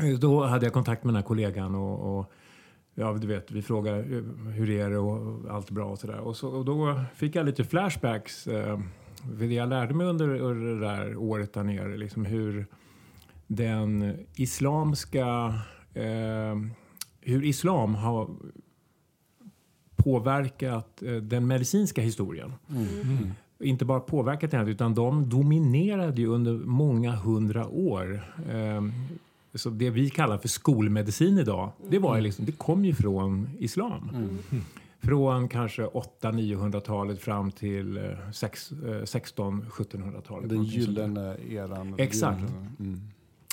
[0.02, 2.32] Eh, Då hade jag kontakt med den här kollegan och, och
[2.96, 4.24] ja, du vet, vi frågade eh,
[4.54, 6.20] hur är det och allt bra och sådär.
[6.20, 8.48] Och, så, och då fick jag lite flashbacks.
[8.48, 8.80] Eh,
[9.40, 12.66] för det jag lärde mig under, under det där året där nere, liksom hur
[13.48, 15.54] den islamska
[15.94, 16.56] eh,
[17.22, 18.30] hur islam har
[19.96, 22.54] påverkat eh, den medicinska historien.
[23.60, 28.24] Inte bara påverkat den, utan de dominerade ju under många hundra år.
[28.52, 28.82] Eh,
[29.56, 33.50] så det vi kallar för skolmedicin idag, det, var ju liksom, det kom ju från
[33.60, 34.10] islam.
[35.00, 40.50] Från kanske 800-900-talet fram till eh, sex- eh, 1600-1700-talet.
[40.50, 41.96] Den gyllene eran.
[41.98, 42.44] Exakt.
[42.80, 43.02] Mm.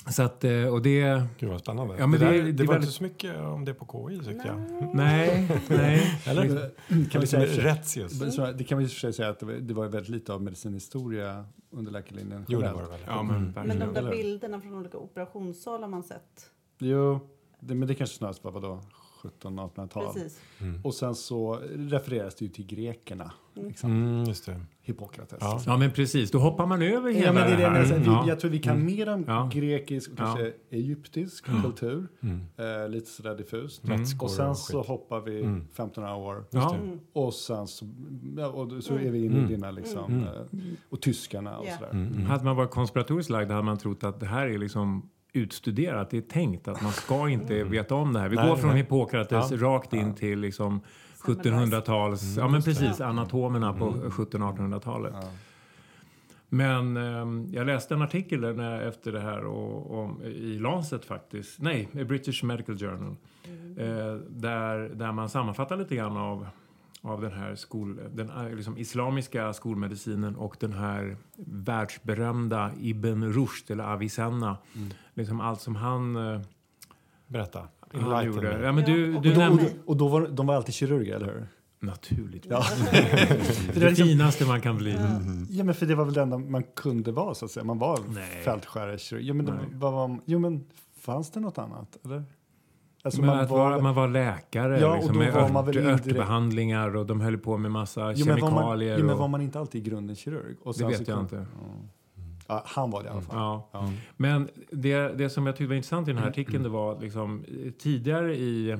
[0.08, 1.22] Så att, eh, och det...
[1.38, 1.94] Gud vad spännande.
[1.98, 3.74] Ja, men det, det- där, det det, är var väldigt- inte så mycket om det
[3.74, 4.60] på KI tyckte jag.
[4.94, 6.20] Nej, nej.
[6.26, 6.42] Eller?
[6.46, 6.56] Kan
[6.88, 9.74] vi Liksom säga, det kan vi i och för sig säga att det var, det
[9.74, 12.44] var väldigt lite av medicinhistoria under läkarlinjen.
[12.48, 13.00] Jo, det var det väl.
[13.06, 13.66] Ja, men Mm.
[13.68, 16.50] Men de där bilderna från olika operationssalar man sett.
[16.78, 17.20] Jo,
[17.60, 18.80] det, men det kanske snarast var vadå,
[19.22, 20.12] 1700-1800-tal.
[20.14, 20.40] Precis.
[20.60, 20.80] Mm.
[20.84, 23.32] Och sen så refereras det ju till grekerna.
[23.54, 23.90] Liksom.
[23.90, 24.60] Mm, just det.
[24.82, 25.38] Hippokrates.
[25.40, 25.60] Ja.
[25.66, 26.30] Ja, men precis.
[26.30, 27.82] Då hoppar man över hela Ja, men det är det jag här.
[27.86, 27.98] menar.
[27.98, 28.24] Vi, Ja.
[28.28, 29.50] Jag tror vi kan mer om Ja.
[29.52, 30.24] grekisk och Ja.
[30.24, 32.08] kanske egyptisk kultur.
[32.22, 32.40] Mm.
[32.82, 33.82] Eh, lite sådär diffust.
[34.20, 35.60] Och sen och så hoppar vi Mm.
[35.60, 36.44] 1500 år.
[36.50, 36.74] Ja.
[36.74, 37.00] Mm.
[37.12, 37.84] Och sen så,
[38.36, 39.48] ja, och så är vi inne i Mm.
[39.50, 40.12] dina liksom.
[40.12, 40.24] Mm.
[40.24, 40.30] eh,
[40.90, 41.74] Och tyskarna och Ja.
[41.76, 41.90] sådär.
[41.90, 42.12] Mm.
[42.12, 42.26] Mm.
[42.26, 46.10] Hade man varit konspiratoriskt lagd hade man trott att det här är liksom utstuderat.
[46.10, 48.28] Det är tänkt att man ska inte veta om det här.
[48.28, 48.78] Vi Nej, går från nej.
[48.78, 49.56] Hippokrates Ja.
[49.56, 50.80] rakt in till liksom
[51.22, 52.36] 1700-tals...
[52.36, 53.00] Ja, men precis.
[53.00, 55.14] Anatomerna på 1700-1800-talet.
[55.22, 55.28] Ja.
[56.52, 61.60] Men ehm, jag läste en artikel när, efter det här och, och, i Lancet faktiskt.
[61.60, 63.16] Nej, i British Medical Journal.
[63.78, 66.46] Eh, där, där man sammanfattar lite grann av,
[67.02, 73.70] av den här skol, den eh, liksom islamiska skolmedicinen och den här världsberömda Ibn Rushd
[73.70, 74.56] eller Avicenna.
[75.14, 76.40] Liksom allt som han, eh,
[77.26, 77.68] Berätta.
[77.92, 78.60] han gjorde.
[78.62, 79.62] Ja, men du, Ja, du Och, då, och, nämnde...
[79.62, 81.46] då- och då var, de var alltid kirurger, eller hur?
[81.82, 82.52] Naturligtvis.
[82.52, 82.64] Ja.
[83.74, 84.96] Det, det finaste man kan bli.
[85.50, 87.64] ja, men för det var väl det enda man kunde vara, så att säga.
[87.64, 88.42] Man var Nej.
[88.44, 89.22] fältskärarekirurg.
[89.24, 89.64] Ja, men de, Nej.
[89.72, 90.64] vad var, jo, men
[91.00, 92.24] fanns det något annat, eller?
[93.02, 95.48] Alltså, men man att var- vara, man var läkare Ja, och liksom, då med var
[95.48, 98.98] man väl ört, örtbehandlingar och de höll på med massa Jo, men var man, kemikalier.
[98.98, 100.56] jo, men och, var man inte alltid i grunden kirurg?
[100.62, 101.36] Och det vet så jag inte.
[101.36, 101.44] Ja.
[102.48, 103.36] Ja, han var det i alla fall.
[103.36, 103.68] Ja.
[103.72, 103.92] Ja.
[104.16, 107.44] Men det, det som jag tyckte var intressant i den här artikeln det var liksom,
[107.78, 108.76] tidigare i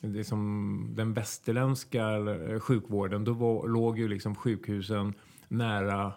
[0.00, 5.14] liksom, den västerländska eh, sjukvården då var, låg ju liksom sjukhusen
[5.48, 6.12] nära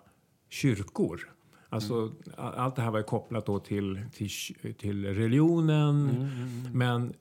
[0.49, 1.19] kyrkor.
[1.69, 4.27] Alltså, a- Allt det här var kopplat då till, till,
[4.77, 6.29] till religionen.
[6.73, 7.13] Men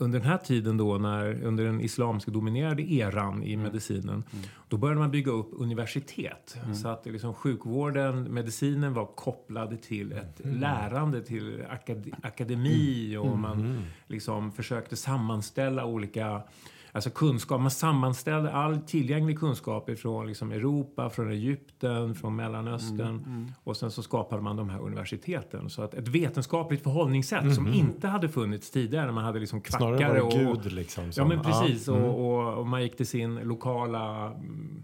[0.00, 4.24] under den här tiden då, när, under den islamska dominerade eran i medicinen,
[4.68, 6.58] då började man bygga upp universitet.
[6.74, 13.84] Så att liksom sjukvården, medicinen var kopplade till ett lärande, till akad akademi och man
[14.06, 16.42] liksom försökte sammanställa olika
[16.92, 23.76] Alltså kunskap, man sammanställde all tillgänglig kunskap från liksom Europa, från Egypten, från Mellanöstern och
[23.76, 25.70] sen så skapade man de här universiteten.
[25.70, 29.98] Så att ett vetenskapligt förhållningssätt som inte hade funnits tidigare när man hade liksom Snarare
[29.98, 30.62] kvackare var det och...
[30.62, 31.04] Gud liksom.
[31.06, 31.94] Ja som- men precis Ja.
[31.96, 32.06] Mm.
[32.08, 34.82] och, och, och man gick till sin lokala mm,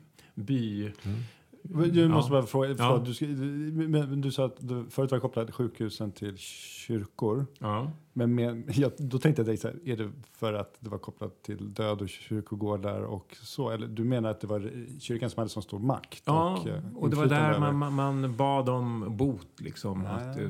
[1.95, 2.41] Jag måste Ja.
[2.41, 2.75] bara fråga, Ja.
[2.79, 7.47] förlåt, du, ska- men, du sa att du förut var kopplad sjukhusen till kyrkor.
[7.59, 7.91] Ja.
[8.13, 10.99] Men med, jag, då tänkte jag direkt så här, är det för att det var
[10.99, 13.71] kopplat till död och kyrkogårdar och så?
[13.71, 16.23] Eller du menar att det var kyrkan som hade så stor makt?
[16.27, 20.07] Ja, och, eh, och det var där man, man, man bad om bot liksom.
[20.07, 20.41] Att, Ah.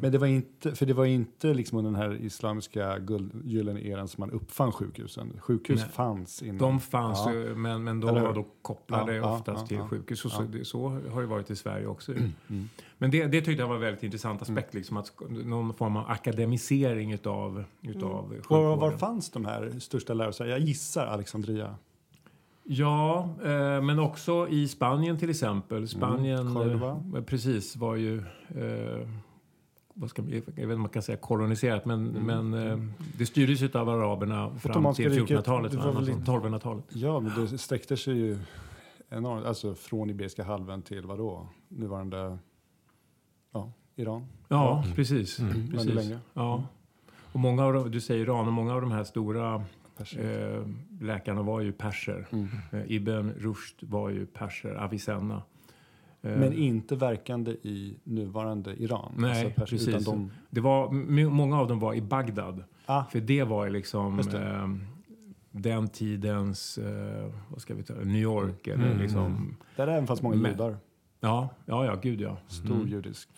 [0.00, 4.08] Men det var inte, för det var inte liksom den här islamiska guld, gyllene eran
[4.08, 5.32] som man uppfann sjukhusen.
[5.40, 5.88] Sjukhus Nej.
[5.90, 6.58] fanns innan.
[6.58, 7.32] de fanns Ja.
[7.32, 10.24] ju, men, men de var då kopplade Ja, oftast ja, till sjukhus.
[10.24, 10.40] Och så.
[10.40, 10.52] Mm.
[10.52, 12.12] det, så har det varit i Sverige också.
[12.98, 14.74] Men det, det tyckte jag var en väldigt intressant aspekt.
[14.74, 18.78] Liksom, att någon form av akademisering utav, utav och sjukvården.
[18.78, 20.50] var fanns de här största lärosätena?
[20.50, 21.74] Jag gissar Alexandria.
[22.72, 25.88] Ja, eh, men också i Spanien till exempel.
[25.88, 28.18] Spanien Mm, eh, precis var ju
[28.48, 29.08] eh,
[30.00, 32.78] vad ska, man- jag vet inte om man kan säga koloniserat, men, men eh,
[33.18, 35.84] det styrdes ju av araberna fram till riket, 1400-talet, det va?
[35.84, 36.84] var väl Alltså lite- 1200-talet.
[36.88, 38.38] Ja, men det sträckte sig ju
[39.08, 39.46] enormt.
[39.46, 41.48] Alltså från Iberiska halvön till vad då?
[41.68, 42.38] Nuvarande
[43.52, 44.26] ja, Iran.
[44.48, 45.40] Ja, precis.
[45.40, 45.94] Väldigt precis.
[45.94, 46.18] länge.
[46.34, 46.62] Ja.
[47.32, 49.54] Och många av de, du säger Iran, och många av de här stora
[50.18, 50.66] eh,
[51.00, 52.26] läkarna var ju perser.
[52.30, 52.48] Mm.
[52.72, 55.42] Eh, Ibn Rushd var ju perser, Avicenna.
[56.22, 59.12] Eh, Men inte verkande i nuvarande Iran.
[59.18, 59.88] Nej, perser, precis.
[59.88, 60.90] Utan de, det var,
[61.30, 62.64] många av dem var i Bagdad.
[62.86, 64.38] ah, För det var liksom det.
[64.40, 64.68] eh,
[65.50, 68.98] den tidens, eh, vad ska vi ta, New York eller Mm.
[68.98, 69.56] liksom.
[69.76, 70.76] där även fanns många Men- judar.
[71.20, 72.36] Ja, ja, ja, gud ja.
[72.48, 72.88] Stor Mm.
[72.88, 73.28] judisk.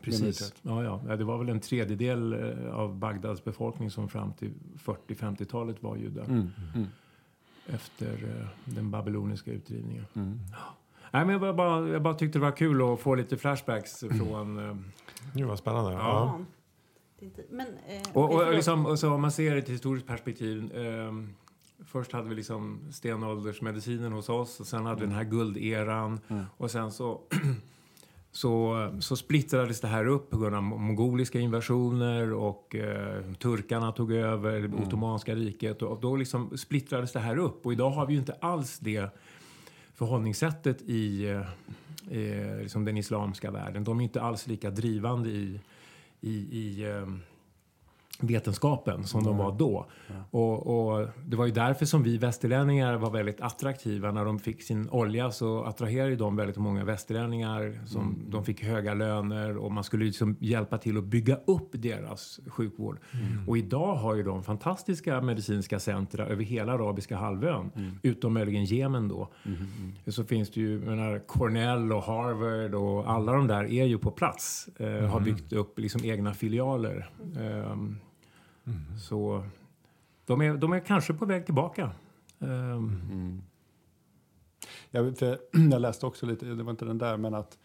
[0.00, 0.54] Precis.
[0.62, 1.00] ja.
[1.08, 5.96] Ja, Det var väl en tredjedel eh, av Bagdads befolkning som fram till 40-50-talet var
[5.96, 6.24] judar.
[6.24, 6.50] Mm.
[6.74, 6.86] Mm.
[7.66, 8.06] Efter
[8.40, 10.04] eh, den babyloniska utdrivningen.
[10.14, 10.38] Mm.
[11.12, 14.18] Nej, men jag, bara- jag bara tyckte det var kul att få lite flashbacks Mm.
[14.18, 14.58] från...
[14.70, 14.76] Eh,
[15.34, 15.92] Nu var spännande.
[15.92, 15.98] Ja.
[17.20, 17.28] Ja.
[17.50, 20.72] Men, eh, och, och, liksom, och så om man ser det i ett historiskt perspektiv.
[20.76, 21.34] ehm,
[21.86, 26.20] först hade vi liksom stenåldersmedicinen hos oss och sen hade vi den här gulderan.
[26.28, 26.44] Mm.
[26.56, 27.20] Och sen så,
[28.32, 34.12] så, så splittrades det här upp på grund av mongoliska invasioner och eh, turkarna tog
[34.12, 35.82] över det ottomanska riket.
[35.82, 37.66] Och då liksom splittrades det här upp.
[37.66, 39.10] Och idag har vi ju inte alls det
[40.02, 41.30] förhållningssättet i
[42.10, 43.84] eh, liksom den islamska världen.
[43.84, 45.60] De är inte alls lika drivande i,
[46.20, 47.06] i, i eh,
[48.22, 49.86] vetenskapen som de var då.
[50.30, 54.10] Och, och det var ju därför som vi västerlänningar var väldigt attraktiva.
[54.12, 57.80] När de fick sin olja så attraherade de väldigt många västerlänningar.
[57.86, 62.40] Som, De fick höga löner och man skulle liksom hjälpa till att bygga upp deras
[62.46, 62.98] sjukvård.
[63.46, 67.70] Och idag har ju de fantastiska medicinska centra över hela arabiska halvön.
[68.02, 69.28] Utom möjligen Jemen då.
[70.06, 74.10] Så finns det ju, menar, Cornell och Harvard och alla de där är ju på
[74.10, 74.68] plats.
[74.76, 77.10] Eh, Har byggt upp liksom egna filialer.
[78.66, 79.44] Ehm, Så
[80.26, 81.90] de är, de är kanske på väg tillbaka.
[82.40, 83.42] Mm.
[84.90, 85.38] Jag, för
[85.70, 87.58] jag läste också lite, det var inte den där, men att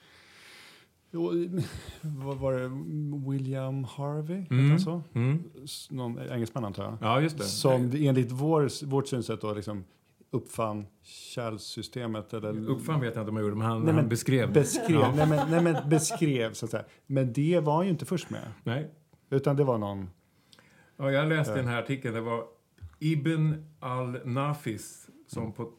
[2.02, 2.68] vad var det?
[3.32, 4.46] William Harvey?
[4.50, 4.70] Mm.
[4.70, 5.02] han så?
[5.14, 5.44] mm.
[5.90, 6.98] Någon engelsman antar jag.
[7.02, 7.44] Ja, just det.
[7.44, 9.84] Som enligt vår, vårt synsätt då liksom
[10.32, 12.34] uppfann källsystemet.
[12.34, 14.54] Eller Uppfann vet jag inte om jag gjorde, men han, Nej, men han beskrev.
[14.54, 15.14] beskrev, Ja.
[15.16, 16.84] nej, men, nej, men beskrev så att säga.
[17.06, 18.52] Men det var han ju inte först med.
[18.64, 18.92] Nej.
[19.30, 20.10] Utan det var någon...
[20.98, 22.14] Ja, jag läste den här artikeln.
[22.16, 22.44] Det var
[23.00, 25.70] Ibn al-Nafis som på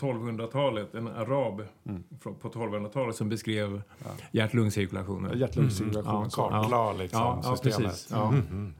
[0.00, 2.04] 1200-talet, en arab Mm.
[2.22, 4.10] på 1200-talet som beskrev Ja.
[4.32, 5.38] hjärt-lungscirkulationen.
[5.38, 6.22] Hjärt-lungscirkulation.
[6.24, 6.48] Ja, så.
[6.48, 7.90] Kartlade liksom Ja, ja, systemet.
[7.90, 8.10] precis.
[8.10, 8.28] Ja.
[8.28, 8.74] Mm, mm.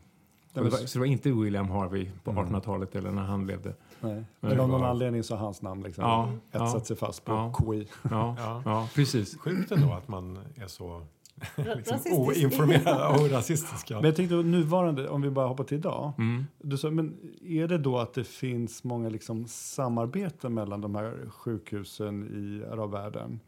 [0.55, 2.45] Det var, så det var inte William Harvey på Mm.
[2.45, 3.75] 1800-talet eller när han levde.
[4.01, 4.15] Nej.
[4.15, 6.81] Men Men av någon var- anledning så har hans namn liksom Ja, etsat ja.
[6.81, 7.53] sig fast på Ja.
[7.73, 7.89] KI.
[8.11, 8.63] Ja, Ja.
[8.65, 9.39] ja precis.
[9.39, 11.03] Sjukt ändå att man är så
[11.57, 12.19] liksom, rasistisk.
[12.19, 13.95] oinformerad och rasistiska.
[13.95, 16.13] Men jag tänkte nuvarande, om vi bara hoppar till idag.
[16.19, 16.47] Mm.
[16.59, 21.17] Du sa, men är det då att det finns många liksom samarbeten mellan de här
[21.31, 23.41] sjukhusen i arabvärlden?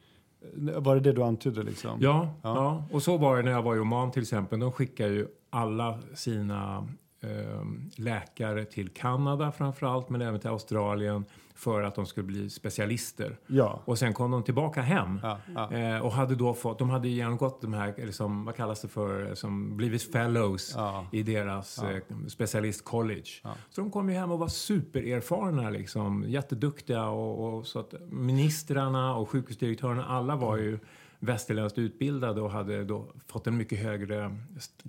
[0.57, 1.63] Var det det du antydde?
[1.63, 1.99] Liksom?
[2.01, 2.55] Ja, Ja.
[2.55, 2.85] ja.
[2.93, 4.61] och så var det när jag var i Oman till exempel.
[4.61, 6.89] De skickar ju alla sina
[7.21, 7.65] eh,
[7.97, 11.25] läkare till Kanada framförallt, men även till Australien
[11.57, 13.37] för att de skulle bli specialister.
[13.47, 13.83] Ja.
[13.85, 15.21] Och sen kom de tillbaka hem.
[15.23, 15.73] ja, ja.
[15.73, 19.35] Eh, och hade då fått, de hade genomgått de här, liksom, vad kallas det för,
[19.35, 20.77] som blivit fellows
[21.13, 21.91] i deras Ja.
[21.91, 23.43] eh, specialistcollege.
[23.71, 27.09] Så de kom ju hem och var supererfarna, liksom, jätteduktiga.
[27.09, 30.79] Och, och så att ministrarna och sjukhusdirektörerna, alla var ju
[31.19, 34.37] västerländskt utbildade och hade då fått en mycket högre,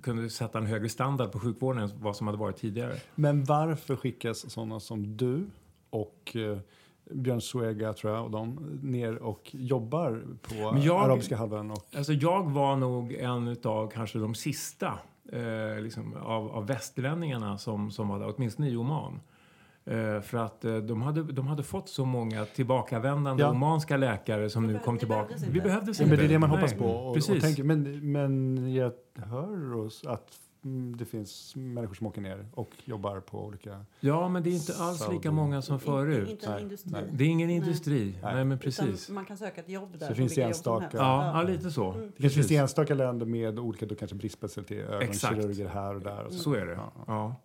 [0.02, 2.94] kunde sätta en högre standard på sjukvården än vad som hade varit tidigare.
[3.14, 5.46] Men varför skickas sådana som du
[6.00, 6.58] och eh,
[7.10, 11.70] Björn Suega tror jag och de ner och jobbar på jag- arabiska halvön?
[11.70, 14.98] Och, Alltså jag var nog en av kanske de sista
[15.32, 19.20] eh, liksom, av, av västerlänningarna som, som var där, åtminstone i Oman.
[19.84, 23.50] Eh, för att eh, de, hade, de hade fått så många tillbakavändande Ja.
[23.50, 25.22] omanska läkare som Vi nu behövde- kom vi tillbaka.
[25.22, 25.54] behövdes inte.
[25.54, 26.16] Vi behövdes ja, inte.
[26.16, 26.84] men det är det man Nej, hoppas på.
[26.84, 27.42] Och, och Precis.
[27.42, 30.30] tänker, men, men jag hör oss att
[30.98, 33.84] det finns människor som åker ner och jobbar på olika...
[34.00, 35.16] ja, men det är inte alls Saudi.
[35.16, 36.28] lika många som Inte- förut.
[36.30, 36.92] Inte en Nej, industri.
[36.92, 37.04] nej.
[37.12, 38.18] Det är ingen industri.
[38.22, 38.44] Nej, Nej.
[38.44, 39.04] men precis.
[39.04, 39.98] Utan man kan söka ett jobb där.
[39.98, 40.88] det på finns enstaka-.
[40.96, 41.92] Ja, ja, lite så.
[41.92, 42.12] Mm.
[42.16, 46.24] Det kanske finns enstaka länder med olika då kanske bristspecialitet, ögonkirurger här och där.
[46.24, 46.72] Och Så är det.
[46.72, 47.36] Ja, ja.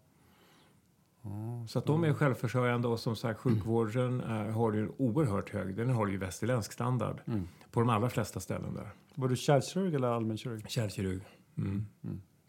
[1.68, 5.76] Så att de är självförsörjande och som sagt sjukvården eh, har ju en oerhört hög,
[5.76, 7.48] den har ju västerländsk standard Mm.
[7.72, 8.90] på de allra flesta ställen där.
[9.16, 11.22] Var du kärlkirurg eller allmänkirurg Kärlkirurg.
[11.58, 11.86] Mm.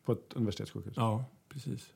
[0.05, 0.95] På ett universitetssjukhus?
[0.97, 1.93] Ja, precis.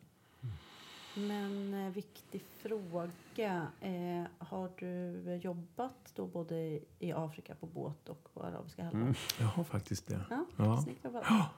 [1.14, 3.66] Men eh, viktig fråga.
[3.81, 9.03] Eh, har du jobbat då både i Afrika på båt och på arabiska halvön?
[9.03, 9.14] Mm.
[9.40, 10.21] Jag har faktiskt det.
[10.31, 10.83] Ja, Ja.
[10.85, 11.25] snyggt jobbat.
[11.29, 11.51] Ja,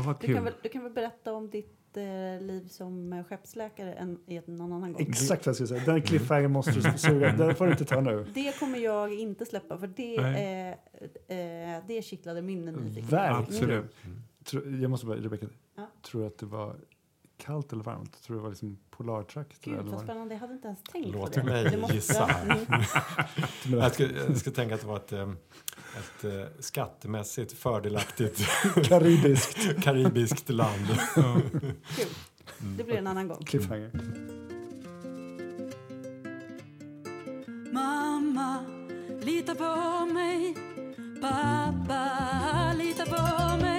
[0.00, 0.34] vad Du kul.
[0.36, 2.02] kan, väl, du kan väl berätta om ditt eh,
[2.46, 5.02] liv som eh, skeppsläkare en, i ett- någon annan gång?
[5.02, 5.92] Exakt vad jag skulle säga.
[5.92, 7.32] Den cliffhanger måste du suga.
[7.36, 8.26] Den får du inte ta nu.
[8.34, 13.12] Det kommer jag inte släppa för det, eh, eh, det kittlade min nyfikenhet.
[13.12, 13.42] Verkligen.
[13.42, 13.94] Absolut.
[14.44, 15.86] Tror- Jag måste bara, Rebecka, Ja.
[16.02, 16.76] tror du att det var
[17.36, 18.22] kallt eller varmt?
[18.22, 19.70] Tror du det var liksom polartrakter?
[19.70, 21.46] Gud eller vad spännande, jag hade inte ens tänkt Låt på det.
[21.46, 22.28] mig det gissa.
[22.28, 22.58] Mm.
[23.80, 28.40] Jag skulle, jag skulle tänka att det var ett, ett eh, skattemässigt fördelaktigt
[28.84, 30.86] Karibiskt karibiskt land.
[31.14, 31.72] Kul.
[32.78, 33.44] Det blir en annan gång.
[33.44, 33.90] cliffhanger.
[37.72, 38.64] Mamma,
[39.20, 40.56] lita på mig.
[41.20, 43.75] Pappa, lita på mig.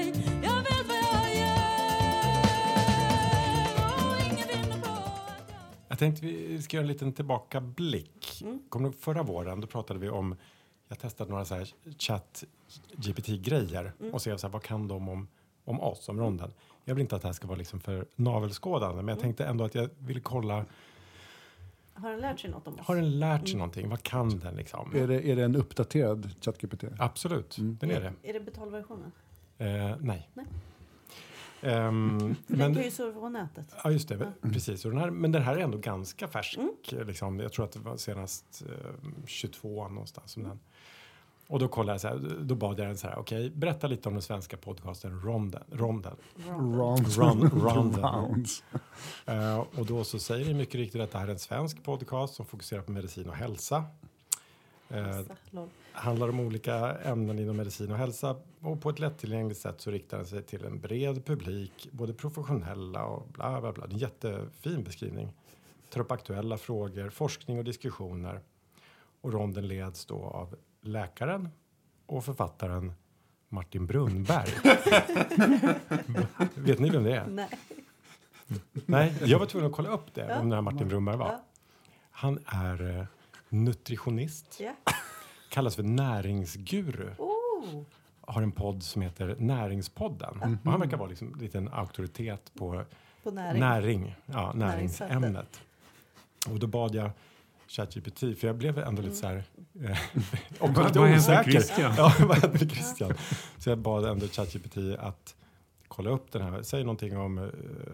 [6.06, 6.16] Jag...
[6.20, 8.44] Tänkte vi ska göra en liten tillbakablick.
[8.70, 9.62] Kommer du förra våren?
[9.62, 10.36] Då pratade vi om,
[10.88, 12.44] jag testade några så här chatt
[12.96, 15.28] GPT-grejer och se så här, vad kan de om,
[15.66, 16.54] om oss, om ronden.
[16.86, 19.64] Jag vill inte att det här ska vara liksom för navelskådande, men jag tänkte ändå
[19.64, 20.66] att jag ville kolla,
[21.94, 22.80] Har den lärt sig något om oss?
[22.88, 23.90] har den lärt sig någonting?
[23.90, 24.96] Vad kan den liksom?
[24.96, 26.84] Är det, är det en uppdaterad ChatGPT?
[27.00, 28.14] Absolut, den är det.
[28.24, 29.12] Är det betalversionen?
[29.58, 30.30] Eh, nej.
[30.34, 30.46] Nej.
[31.60, 33.76] För den men, kan ju surfa på nätet.
[33.84, 34.32] ja, just det.
[34.42, 34.86] Precis.
[34.86, 36.58] Och den här, men den här är ändå ganska färsk.
[36.58, 37.08] Mm.
[37.08, 37.40] Liksom.
[37.40, 40.32] Jag tror att det var senast eh, 22 någonstans.
[40.32, 40.60] Som den.
[41.48, 44.10] Och då kollade jag så här, då bad jag den så här, okej, berätta lite
[44.10, 45.64] om den svenska podcasten Ronden.
[45.72, 46.16] Ronden.
[46.48, 47.18] Rounds.
[47.18, 47.98] Run- round.
[47.98, 48.64] Rounds.
[49.26, 52.36] Eh, och då så säger det mycket riktigt att det här är en svensk podcast
[52.36, 53.84] som fokuserar på medicin och hälsa.
[54.90, 55.70] Eh, Lol.
[55.98, 60.18] Handlar om olika ämnen inom medicin och hälsa och på ett lättillgängligt sätt så riktar
[60.18, 63.86] den sig till en bred publik, både professionella och bla bla bla.
[63.86, 65.30] En jättefin beskrivning.
[65.90, 68.40] Tar upp aktuella frågor, forskning och diskussioner.
[69.22, 71.50] Och ronden leds då av läkaren
[72.06, 72.94] och författaren
[73.50, 74.50] Martin Brunnberg.
[76.56, 77.28] Vet ni vem det är?
[77.28, 77.50] Nej.
[78.86, 80.36] Nej, jag var tvungen att kolla upp det, Ja.
[80.38, 81.28] den här Martin Brunnberg var.
[81.28, 81.44] Ja.
[82.12, 83.06] Han är eh,
[83.50, 84.74] nutritionist, Ja.
[85.50, 87.84] Kallas för näringsguru Oh.
[88.22, 90.42] har en podd som heter Näringspodden.
[90.66, 92.84] Och han verkar vara liksom en auktoritet på
[93.24, 93.60] På näring.
[93.60, 95.62] näring, ja, näringsämnet.
[96.50, 97.12] Och då bad jag
[97.68, 99.44] ChatGPT, för jag blev ändå lite så här...
[99.84, 99.98] Eh,
[100.88, 101.52] lite osäker.
[101.52, 101.94] Christian?
[101.98, 103.14] Ja, vad hände med Christian?
[103.58, 105.36] Så jag bad ändå ChatGPT att
[105.88, 106.64] kolla upp den här.
[106.64, 107.44] Säg någonting om eh,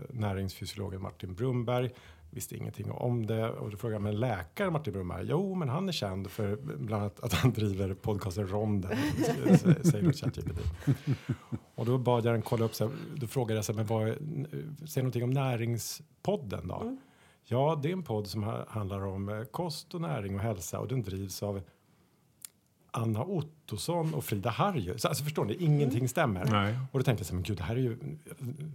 [0.10, 1.89] näringsfysiologen Martin Brumberg.
[2.34, 3.50] Visste ingenting om det.
[3.50, 5.26] Och då frågade men läkare Martin Brumberg?
[5.30, 8.98] Jo, men han är känd för bland annat att han driver podcasten Ronden.
[9.84, 10.60] säger ChatGPT.
[11.76, 13.86] Och då bad jag den kolla upp, så här, då frågade jag så här, men
[13.86, 14.08] vad,
[14.89, 16.82] säg någonting om näringspodden då.
[16.82, 16.98] Mm.
[17.46, 20.80] Ja, det är en podd som ha- handlar om eh, kost och näring och hälsa
[20.80, 21.62] och den drivs av
[22.95, 24.97] Anna Ottosson och Frida Harju.
[24.97, 26.45] Så, alltså förstår ni, ingenting stämmer.
[26.45, 26.75] Nej.
[26.91, 27.97] Och då tänkte jag så här, men gud, det här är ju...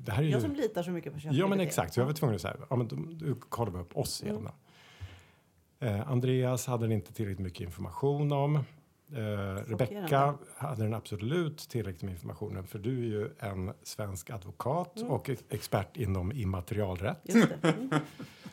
[0.04, 1.38] Det här är ju Jag som litar så mycket på ChatGPT.
[1.38, 1.94] Ja, men exakt.
[1.94, 4.50] Så jag var tvungen att säga, ja, men då, kollar vi upp oss igen då.
[5.86, 8.64] Eh, Andreas hade inte tillräckligt mycket information om.
[9.12, 15.00] Eh, Rebecka hade den absolut tillräckligt med informationen för du är ju en svensk advokat
[15.08, 17.18] och ex- expert inom immaterialrätt.
[17.22, 17.68] Just det.
[17.68, 17.90] Mm.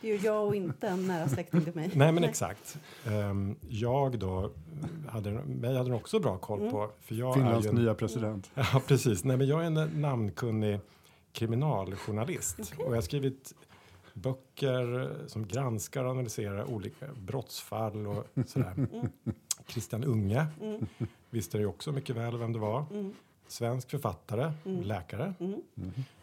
[0.02, 1.92] Det är ju jag och inte en nära släkting till mig.
[1.94, 2.78] Nej, men exakt.
[3.06, 4.52] Ehm, jag då,
[5.08, 6.92] hade, mig hade den också bra koll på.
[7.02, 8.52] För jag är Finlands ju en, nya president.
[8.54, 9.24] Ja, precis.
[9.24, 10.80] Nej, men jag är en namnkunnig
[11.32, 13.54] kriminaljournalist och jag har skrivit
[14.16, 18.88] böcker som granskar och analyserar olika brottsfall och sådär.
[19.68, 20.48] Christian Unge
[21.30, 22.86] visste ju också mycket väl vem det var.
[23.48, 25.34] Svensk författare, läkare.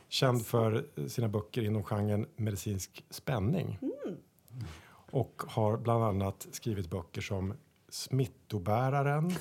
[0.09, 3.78] Känd för sina böcker inom genren medicinsk spänning.
[5.11, 7.55] Och har bland annat skrivit böcker som
[7.88, 9.33] Smittobäraren,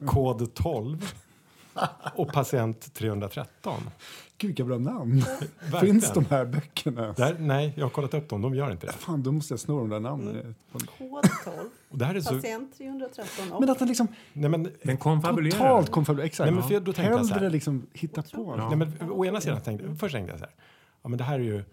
[0.06, 1.14] Kod 12
[2.14, 3.82] och Patient 313.
[4.38, 5.24] Gud, vilka bra namn.
[5.60, 5.80] Verkligen.
[5.80, 7.12] Finns de här böckerna?
[7.12, 8.42] Där, nej, jag har kollat upp dem.
[8.42, 8.92] De gör inte det.
[8.92, 10.54] Fan, då måste jag sno de där namnen.
[10.72, 11.56] Kod 12.
[11.88, 12.34] Och det här är så...
[12.34, 15.58] Patient 313 och Men att han liksom Nej, men, Den konfabulerar.
[15.58, 16.26] totalt konfabulerar.
[16.26, 16.46] Exakt.
[16.46, 17.40] Nej, men för då tänkte jag så här.
[17.40, 18.54] Hellre liksom hitta på.
[18.58, 18.68] Ja.
[18.68, 20.54] nej, men å ena sidan tänkte först tänkte jag så här.
[21.02, 21.64] Ja, men det här är ju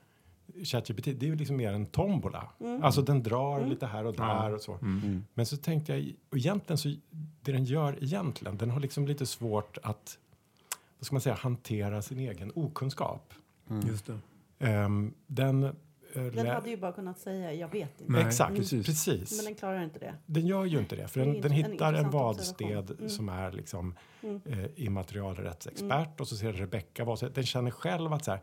[0.64, 2.50] ChatGPT, det är ju liksom mer en tombola.
[2.82, 4.78] Alltså den drar lite här och där och så.
[5.34, 6.90] Men så tänkte jag, och egentligen så,
[7.42, 10.18] det den gör egentligen, den har liksom lite svårt att,
[11.00, 13.34] vad ska man säga, hantera sin egen okunskap.
[13.88, 14.20] Just det.
[14.60, 15.64] Ehm, den...
[15.64, 15.72] eh,
[16.14, 18.12] den hade ju bara kunnat säga jag vet inte.
[18.14, 18.86] Nej, Exakt, precis.
[18.86, 19.38] precis.
[19.38, 20.14] Men den klarar inte det.
[20.26, 22.92] Den gör ju inte det, för Det den, ju den en hittar en intressant vadsted.
[22.92, 23.10] Mm.
[23.10, 23.96] som är liksom
[24.46, 28.42] eh, immaterialrättsexpert och så ser Rebecka vad den känner själv att så här,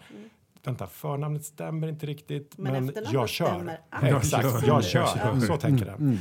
[0.64, 3.46] vänta, förnamnet stämmer inte riktigt, Men men, efternamnet jag kör.
[3.46, 3.80] stämmer.
[4.16, 5.00] Exakt, Jag kör.
[5.16, 5.34] jag.
[5.36, 5.42] Jag.
[5.42, 6.18] Så tänker den.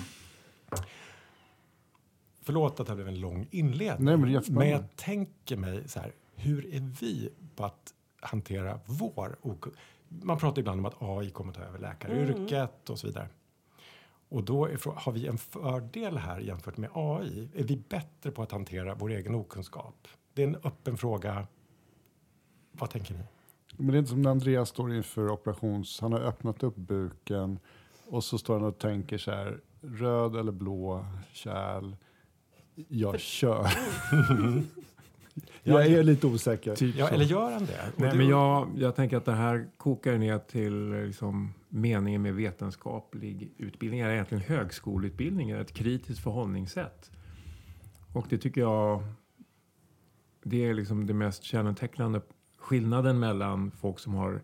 [2.42, 4.60] Förlåt att det blev en lång inledning, Nej, men jättebra.
[4.60, 9.68] men jag tänker mig så här, hur är vi på att hantera vår ok-
[10.10, 13.30] Man pratar ibland om att AI kommer ta över läkaryrket och så vidare.
[14.30, 17.50] Och då är, har vi en fördel här jämfört med AI.
[17.56, 20.08] Är vi bättre på att hantera vår egen okunskap?
[20.34, 21.48] Det är en öppen fråga.
[22.72, 23.20] Vad tänker ni?
[23.82, 26.00] Men det är inte som när Andreas står inför operations...
[26.02, 27.60] Han har öppnat upp buken
[28.06, 31.96] och så står han och tänker så här, röd eller blå kärl.
[32.88, 33.68] Jag kör.
[35.64, 36.76] jag är lite osäker.
[36.76, 37.14] Typ Ja, så.
[37.14, 37.92] eller gör han det?
[37.96, 43.52] Nej, men jag, jag tänker att det här kokar ner till liksom, meningen med vetenskaplig
[43.58, 44.00] utbildning.
[44.00, 47.12] är egentligen högskoleutbildning, är ett kritiskt förhållningssätt.
[48.14, 49.04] Och det tycker jag
[50.44, 52.22] det är liksom det mest kännetecknande
[52.62, 54.42] skillnaden mellan folk som har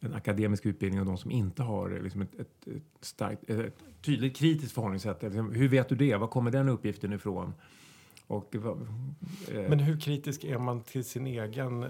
[0.00, 3.74] en akademisk utbildning och de som inte har det, liksom ett, ett, ett, starkt, ett
[4.02, 5.22] tydligt kritiskt förhållningssätt.
[5.22, 6.16] Liksom, hur vet du det?
[6.16, 7.54] Var kommer den uppgiften ifrån?
[8.26, 11.86] Och, eh, Men hur kritisk är man till sin egen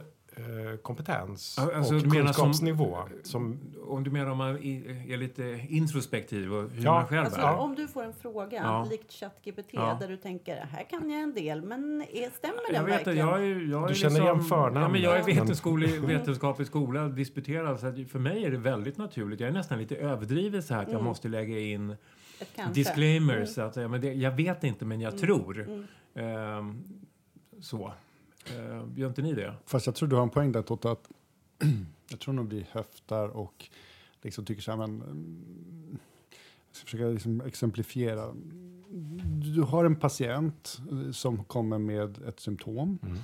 [0.83, 2.97] kompetens Ja, alltså, och du menar som- kunskapsnivå?
[3.23, 7.41] Som, Om du menar om man är lite introspektiv och hur Ja, man själv Alltså,
[7.41, 7.57] är?
[7.57, 8.87] Om du får en fråga, Ja.
[8.91, 9.97] likt ChatGPT, Ja.
[10.01, 13.07] där du tänker här kan jag en del, men är, stämmer den Jag vet att
[13.07, 13.29] verkligen?
[13.29, 17.09] jag är, jag är Du känner igen förnamnet, Ja, men jag är vetenskaplig, vetenskaplig skola,
[17.09, 17.81] disputerad.
[17.81, 19.41] Så att för mig är det väldigt naturligt.
[19.41, 21.05] Jag är nästan lite överdriven så här att jag Mm.
[21.05, 21.97] måste lägga in
[22.75, 23.59] disclaimers.
[23.59, 25.21] Att, säga, men det, jag vet inte, men jag Mm.
[25.21, 25.61] tror.
[25.61, 25.85] Mm.
[26.15, 26.83] Ehm,
[27.61, 27.93] så.
[28.47, 29.55] Ehm, gör inte ni det?
[29.67, 31.09] Fast jag tror du har en poäng där Totta, att
[32.11, 33.69] jag tror nog vi höftar och
[34.23, 35.99] liksom tycker så här, men mm,
[36.69, 38.35] jag ska försöka liksom exemplifiera.
[39.55, 42.99] Du har en patient eh, som kommer med ett symptom.
[43.03, 43.19] mm.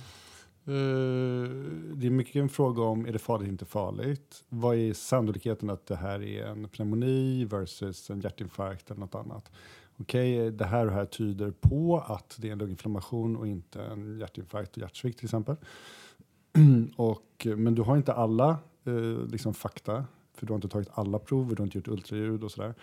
[0.69, 1.49] Eh,
[1.93, 4.43] det är mycket en fråga om är det farligt inte farligt.
[4.49, 9.51] Vad är sannolikheten att det här är en pneumoni versus en hjärtinfarkt eller något annat.
[9.97, 13.83] Okej, eh, det här och här tyder på att det är en lunginflammation och inte
[13.83, 15.55] en hjärtinfarkt och hjärtsvikt till exempel.
[16.95, 20.89] och, eh, men du har inte alla eh, liksom fakta, för du har inte tagit
[20.93, 22.73] alla prover, du har inte gjort ultraljud och sådär.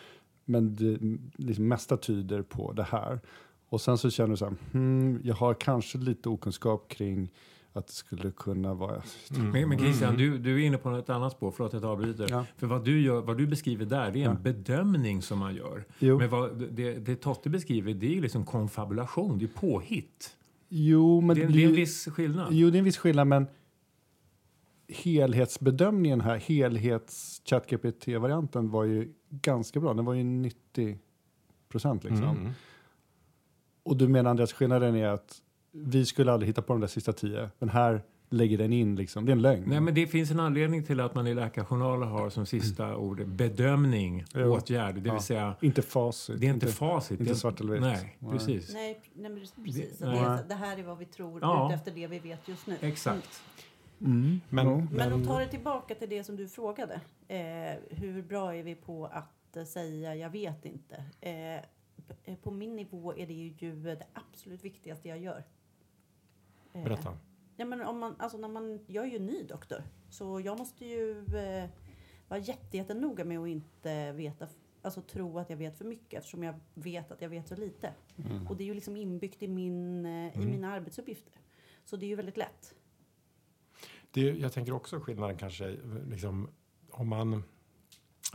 [0.45, 0.99] Men det
[1.45, 3.21] liksom mesta tyder på det här.
[3.69, 7.31] Och sen så känner du så här, hmm, jag har kanske lite okunskap kring
[7.77, 9.03] att det skulle kunna vara...
[9.37, 9.51] Mm.
[9.51, 10.21] Men, men Christian, Mm.
[10.33, 11.51] du, du är inne på ett annat spår.
[11.51, 12.27] Förlåt att jag avbryter.
[12.31, 12.45] Ja.
[12.57, 14.41] För vad du, gör, vad du beskriver där, det är en Ja.
[14.43, 15.85] bedömning som man gör.
[15.99, 20.37] Jo, Men vad, det, det Totte beskriver, det är ju liksom konfabulation, det är påhitt.
[20.69, 22.49] jo, men det, är, det det är en blir- viss skillnad.
[22.51, 23.47] Jo, det är en viss skillnad, men
[24.89, 29.95] helhetsbedömningen här, helhets ChatGPT-varianten var ju ganska bra.
[29.95, 30.99] Den var ju 90
[31.69, 32.23] procent liksom.
[32.29, 32.51] Mm.
[33.83, 35.43] Och du menar Andreas, skillnaden är att
[35.77, 39.25] vi skulle aldrig hitta på de där sista tio, men här lägger den in liksom.
[39.27, 39.65] Det är en lögn.
[39.67, 43.27] Nej, men det finns en anledning till att man i läkarjournaler har som sista ord
[43.29, 44.41] bedömning, Jo.
[44.57, 44.95] åtgärd.
[44.95, 45.21] Det vill Ja.
[45.21, 46.41] säga, Inte facit.
[46.41, 47.11] det är inte facit.
[47.11, 47.81] inte det är, svart eller vitt.
[47.83, 48.33] Nej, Nej.
[48.33, 48.73] precis.
[48.75, 49.99] Nej, nej men precis.
[49.99, 50.39] Det- nej.
[50.49, 51.73] det här är vad vi tror Ja.
[51.75, 52.77] efter det vi vet just nu.
[52.81, 53.43] Exakt.
[54.01, 54.41] Mm.
[54.49, 54.77] Men, Ja.
[54.77, 57.01] Men men, att ta det tillbaka till det som du frågade.
[57.29, 57.39] Eh,
[57.91, 61.05] hur bra är vi på att eh, säga jag vet inte?
[61.21, 63.51] Eh, på min nivå är det ju
[63.83, 65.45] det absolut viktigaste jag gör.
[66.75, 67.19] Eh, berätta.
[67.57, 70.85] Ja, men om man, alltså när man, jag är ju ny doktor, så jag måste
[70.85, 71.69] ju eh,
[72.29, 74.49] vara jätte, jättenoga med att inte veta,
[74.83, 77.95] alltså tro att jag vet för mycket eftersom jag vet att jag vet så lite.
[78.17, 78.47] Mm.
[78.47, 80.51] Och det är ju liksom inbyggt i, min, eh, i Mm.
[80.51, 81.33] mina arbetsuppgifter.
[81.85, 82.75] Så det är ju väldigt lätt.
[84.11, 85.77] Det, jag tänker också skillnaden kanske
[86.09, 86.49] liksom,
[86.91, 87.43] om man,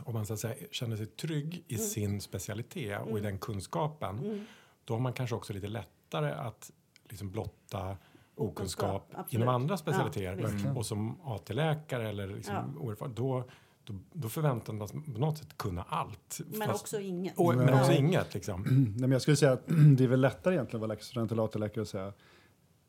[0.04, 1.86] om man så att säga, känner sig trygg i Mm.
[1.86, 3.22] sin specialitet och i Mm.
[3.22, 4.18] den kunskapen.
[4.18, 4.44] Mm.
[4.84, 6.70] Då har man kanske också lite lättare att
[7.08, 7.96] liksom blotta
[8.40, 9.32] okunskap absolut.
[9.32, 10.42] inom andra specialiteter.
[10.42, 10.76] Verkligen.
[10.76, 12.80] och som AT-läkare eller liksom Ja.
[12.80, 13.44] oerfaren, då,
[13.84, 16.40] då, då förväntar man sig på något sätt kunna allt.
[16.46, 17.38] Men Fast- också inget.
[17.38, 17.80] och, men Ja.
[17.80, 18.62] också inget liksom.
[18.70, 19.64] Nej, men jag skulle säga att
[19.96, 22.12] det är väl lättare egentligen att vara läkarstudent eller AT-läkare och säga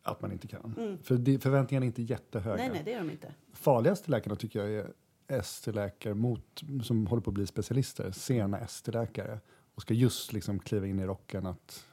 [0.04, 0.74] att man inte kan.
[0.78, 0.98] Mm.
[1.04, 2.56] För det, förväntningarna är inte jättehöga.
[2.58, 3.34] Nej, nej, det är de inte.
[3.54, 4.92] Farligaste läkarna tycker jag är
[5.40, 9.40] ST-läkare mot, som håller på att bli specialister, sena ST-läkare
[9.76, 11.86] och ska just liksom kliva in i rocken att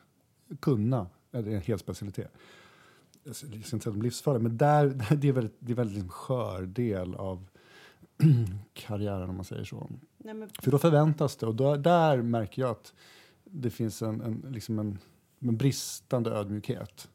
[0.61, 2.33] kunna, det är en hel specialitet.
[3.29, 4.87] Jag ska inte säga att de livsfarliga, men där,
[5.17, 7.49] det är väldigt, det är väldigt liksom skör del av
[8.75, 9.91] karriären om man säger så.
[10.19, 12.95] Nej, men, För då förväntas det och då, där märker jag att
[13.45, 14.99] det finns en, en, liksom en,
[15.39, 17.11] en bristande ödmjukhet.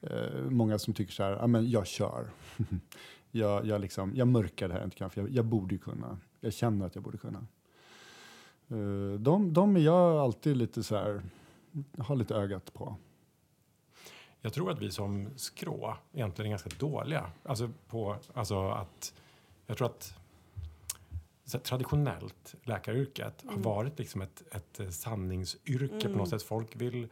[0.00, 2.26] Eh, många som tycker så här, ja men jag kör.
[3.30, 6.18] jag, jag, liksom, jag mörkar det här inte kan, för jag, jag borde ju kunna.
[6.40, 7.46] Jag känner att jag borde kunna.
[8.68, 11.22] Eh, de, de är jag alltid lite så här,
[11.98, 12.96] har lite ögat på.
[14.44, 17.30] Jag tror att vi som skrå egentligen är ganska dåliga.
[17.42, 19.14] Alltså på, alltså att,
[19.66, 20.14] jag tror att
[21.44, 23.62] så traditionellt läkaryrket har Mm.
[23.62, 26.18] varit liksom ett, ett eh, sanningsyrke på Mm.
[26.18, 26.42] något sätt.
[26.42, 27.08] Folk vill,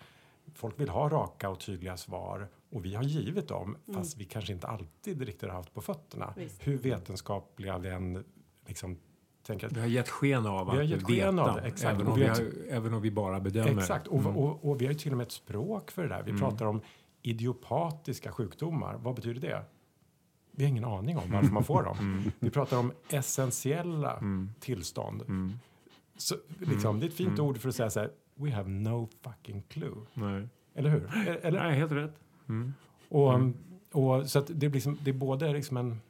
[0.54, 4.52] folk vill ha raka och tydliga svar Och vi har givit dem, fast vi kanske
[4.52, 6.24] inte alltid riktigt har haft på fötterna.
[6.24, 6.34] Mm.
[6.44, 6.66] Visst.
[6.66, 8.24] Hur vetenskapliga vi än
[8.66, 8.98] liksom
[9.46, 11.62] tänker att Vi har gett sken av Vi har att gett veta, sken av det,
[11.62, 11.94] exakt.
[11.94, 13.80] Även, om vi har har, även om vi bara bedömer.
[13.82, 14.36] Exakt, och, Mm.
[14.36, 16.22] och, och vi har ju till och med ett språk för det där.
[16.22, 16.80] Vi pratar om
[17.22, 18.94] idiopatiska sjukdomar.
[19.02, 19.64] Vad betyder det?
[20.50, 22.30] Vi har ingen aning om varför man får dem.
[22.38, 24.22] Vi pratar om essentiella
[24.60, 25.22] tillstånd.
[26.16, 29.08] Så, liksom, Det är ett fint ord för att säga så här, we have no
[29.22, 29.96] fucking clue.
[30.14, 30.48] Nej.
[30.74, 31.04] Eller hur?
[31.28, 32.14] E- Eller, Nej, helt rätt.
[32.48, 32.72] Mm.
[33.08, 33.40] och,
[33.92, 36.00] och, så att det, blir liksom, det är både liksom en,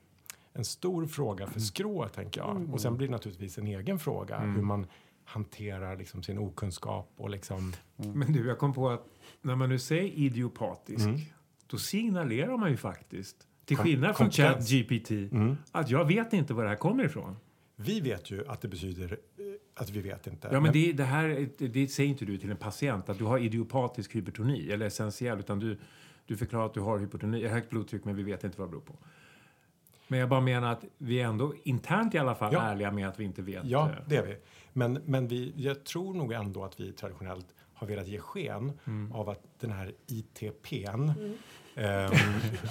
[0.53, 2.69] en stor fråga för skrå, tänker jag.
[2.73, 4.87] Och sen blir det naturligtvis en egen fråga hur man
[5.25, 7.73] hanterar liksom sin okunskap och liksom...
[7.97, 9.07] Men du, jag kom på att
[9.43, 11.21] när man nu säger idiopatisk, Mm.
[11.67, 14.31] då signalerar man ju faktiskt, till Kom- skillnad från.
[14.31, 15.57] ChatGPT, Mm.
[15.73, 17.37] att jag vet inte var det här kommer ifrån.
[17.77, 19.45] Vi vet ju att det betyder eh,
[19.75, 20.49] att vi vet inte.
[20.53, 23.25] Ja, men det, det här det, det säger inte du till en patient, att du
[23.25, 25.79] har idiopatisk hypertoni, eller essentiell, utan du,
[26.27, 28.81] du förklarar att du har hypertoni, högt blodtryck, men vi vet inte vad det beror
[28.83, 28.95] på.
[30.09, 32.63] Men jag bara menar att vi är ändå internt i alla fall Ja.
[32.63, 33.65] ärliga med att vi inte vet.
[33.65, 34.37] Ja, eh, det är vi.
[34.73, 39.13] Men, men vi, jag tror nog ändå att vi traditionellt har velat ge sken Mm.
[39.13, 41.11] av att den här ITPn,
[41.75, 42.11] ehm,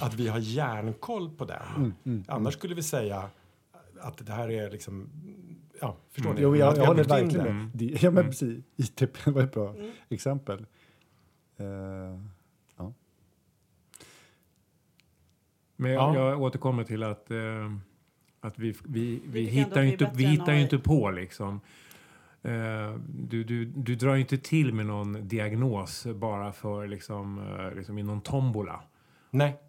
[0.00, 1.94] att vi har järnkoll på den.
[2.28, 3.30] Annars skulle vi säga
[4.00, 5.08] att det här är liksom,
[5.80, 6.40] ja, förstår ni?
[6.40, 7.52] Jo, jag, vi jag har håller verkligen det.
[7.52, 7.70] med.
[7.74, 8.64] Det- Ja, men precis.
[8.76, 9.74] ITP var ett bra
[10.08, 10.66] exempel.
[11.56, 11.66] Eh,
[12.76, 12.92] ja.
[15.76, 16.30] Men jag, Ja.
[16.30, 17.72] jag återkommer till att, eh,
[18.40, 21.60] att vi, vi, vi, ändå hittar ju vi inte, vi hittar ju inte på liksom.
[22.44, 27.74] Eh, du, du, du drar ju inte till med någon diagnos bara för liksom, eh,
[27.76, 28.80] liksom i någon tombola.
[29.30, 29.60] Nej.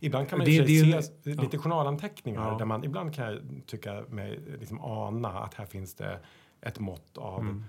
[0.00, 2.58] Ibland kan man Det- ju det se lite journalanteckningar Ja.
[2.58, 6.20] där man ibland kan jag tycka mig liksom ana att här finns det
[6.60, 7.64] ett mått av Mm.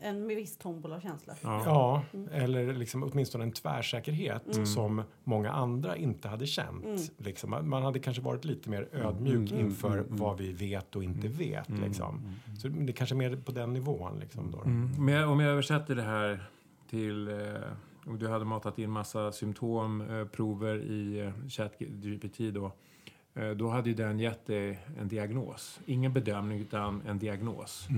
[0.00, 1.34] En med viss tombola-känsla.
[1.42, 1.62] Ja.
[1.64, 2.02] Ja,
[2.32, 4.66] eller liksom åtminstone en tvärsäkerhet Mm.
[4.66, 6.84] som många andra inte hade känt.
[6.84, 6.98] Mm.
[7.16, 10.16] Liksom, man- hade kanske varit lite mer ödmjuk Mm, inför mm, mm.
[10.16, 11.68] vad vi vet och inte vet.
[11.68, 11.82] Mm.
[11.84, 12.20] Liksom.
[12.58, 14.18] Så det är kanske mer på den nivån.
[14.20, 14.60] Liksom, då.
[14.60, 15.04] Mm.
[15.04, 16.44] Men jag, om jag översätter det här
[16.90, 17.28] till...
[17.28, 17.34] Eh,
[18.06, 22.72] om du hade matat in massa symptomprover eh, prover i eh, ChatGPT då.
[23.34, 25.80] Eh, då hade ju den gett dig en diagnos.
[25.86, 27.88] Ingen bedömning utan en diagnos.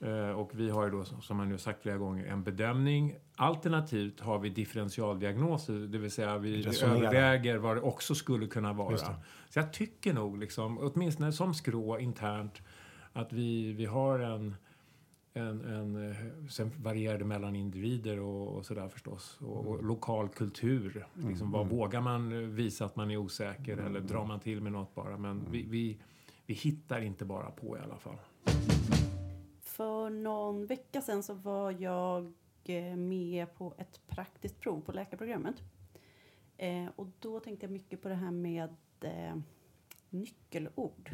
[0.00, 0.28] Mm.
[0.28, 3.14] Eh, och vi har ju då, som jag nu sagt flera gånger, en bedömning.
[3.36, 6.96] Alternativt har vi differentialdiagnoser, det vill säga vi, Resonera.
[6.96, 8.96] överväger vad det också skulle kunna vara.
[8.98, 12.62] Så jag tycker nog, liksom, åtminstone som skrå internt,
[13.12, 14.54] att vi, vi har en,
[15.34, 16.10] en, en...
[16.10, 16.16] eh,
[16.50, 19.38] Sen varierar det mellan individer och, och sådär förstås.
[19.40, 21.06] Och, och lokal kultur.
[21.14, 24.94] Liksom, vad vågar man visa att man är osäker eller drar man till med något
[24.94, 25.16] bara?
[25.18, 25.98] Men vi, vi,
[26.46, 28.16] vi hittar inte bara på i alla fall.
[29.78, 32.32] För någon vecka sedan så var jag
[32.64, 35.62] eh, med på ett praktiskt prov på läkarprogrammet.
[36.56, 39.36] Eh, och då tänkte jag mycket på det här med eh,
[40.10, 41.10] nyckelord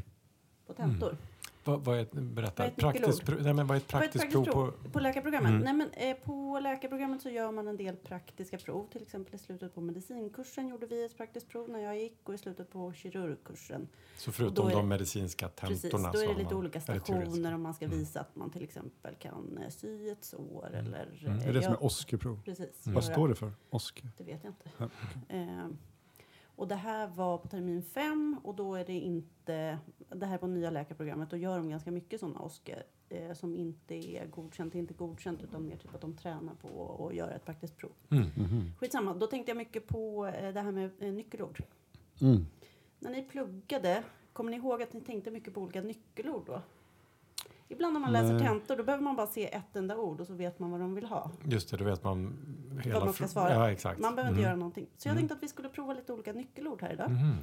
[0.67, 1.17] på tentor.
[1.65, 3.89] Vad, vad är, ett- berätta, Vad är ett praktiskt, nej, men vad är ett ett
[3.89, 4.73] praktiskt prov på?
[4.93, 5.51] på läkarprogrammet?
[5.51, 5.63] Mm.
[5.63, 8.87] Nej, men, eh, på läkarprogrammet så gör man en del praktiska prov.
[8.93, 12.35] Till exempel i slutet på medicinkursen gjorde vi ett praktiskt prov när jag gick och
[12.35, 13.89] i slutet på kirurgkursen.
[14.17, 15.69] Så förutom är de medicinska tentorna.
[15.71, 17.99] Precis, då är det lite man- olika stationer om man ska Mm.
[17.99, 20.87] visa att man till exempel kan eh, sy ett sår Mm.
[20.87, 21.19] eller...
[21.27, 21.33] Mm.
[21.39, 22.41] eh, Det är det som är Oscarprov.
[22.45, 22.87] Precis.
[22.87, 22.95] Mm.
[22.95, 23.53] Vad står det för?
[23.71, 24.09] Oscar?
[24.19, 24.71] Det vet jag inte.
[24.79, 24.89] Ja,
[25.29, 25.41] okej.
[25.41, 25.67] Eh,
[26.57, 29.79] och det här var på termin fem och då är det inte,
[30.09, 33.55] det här är på nya läkarprogrammet, då gör de ganska mycket sådana Oscar eh, som
[33.55, 37.45] inte är godkänt, inte godkänt utan mer typ att de tränar på att göra ett
[37.45, 37.93] praktiskt prov.
[38.11, 38.25] Mm.
[38.37, 38.73] Mhm.
[38.79, 41.63] Skitsamma, då tänkte jag mycket på eh, det här med eh, nyckelord.
[42.21, 42.47] Mm.
[42.99, 46.63] När ni pluggade, kommer ni ihåg att ni tänkte mycket på olika nyckelord då?
[47.69, 48.47] Ibland när man läser Nej.
[48.47, 50.95] tentor då behöver man bara se ett enda ord och så vet man vad de
[50.95, 51.31] vill ha.
[51.45, 52.37] Just det, då vet man
[52.85, 53.05] hela...
[53.05, 53.55] man ska svara.
[53.55, 54.01] Ja, exakt.
[54.01, 54.49] Man behöver inte Mm.
[54.51, 54.87] göra någonting.
[54.97, 55.21] Så jag Mm.
[55.21, 57.11] tänkte att vi skulle prova lite olika nyckelord här idag.
[57.11, 57.37] Mhm.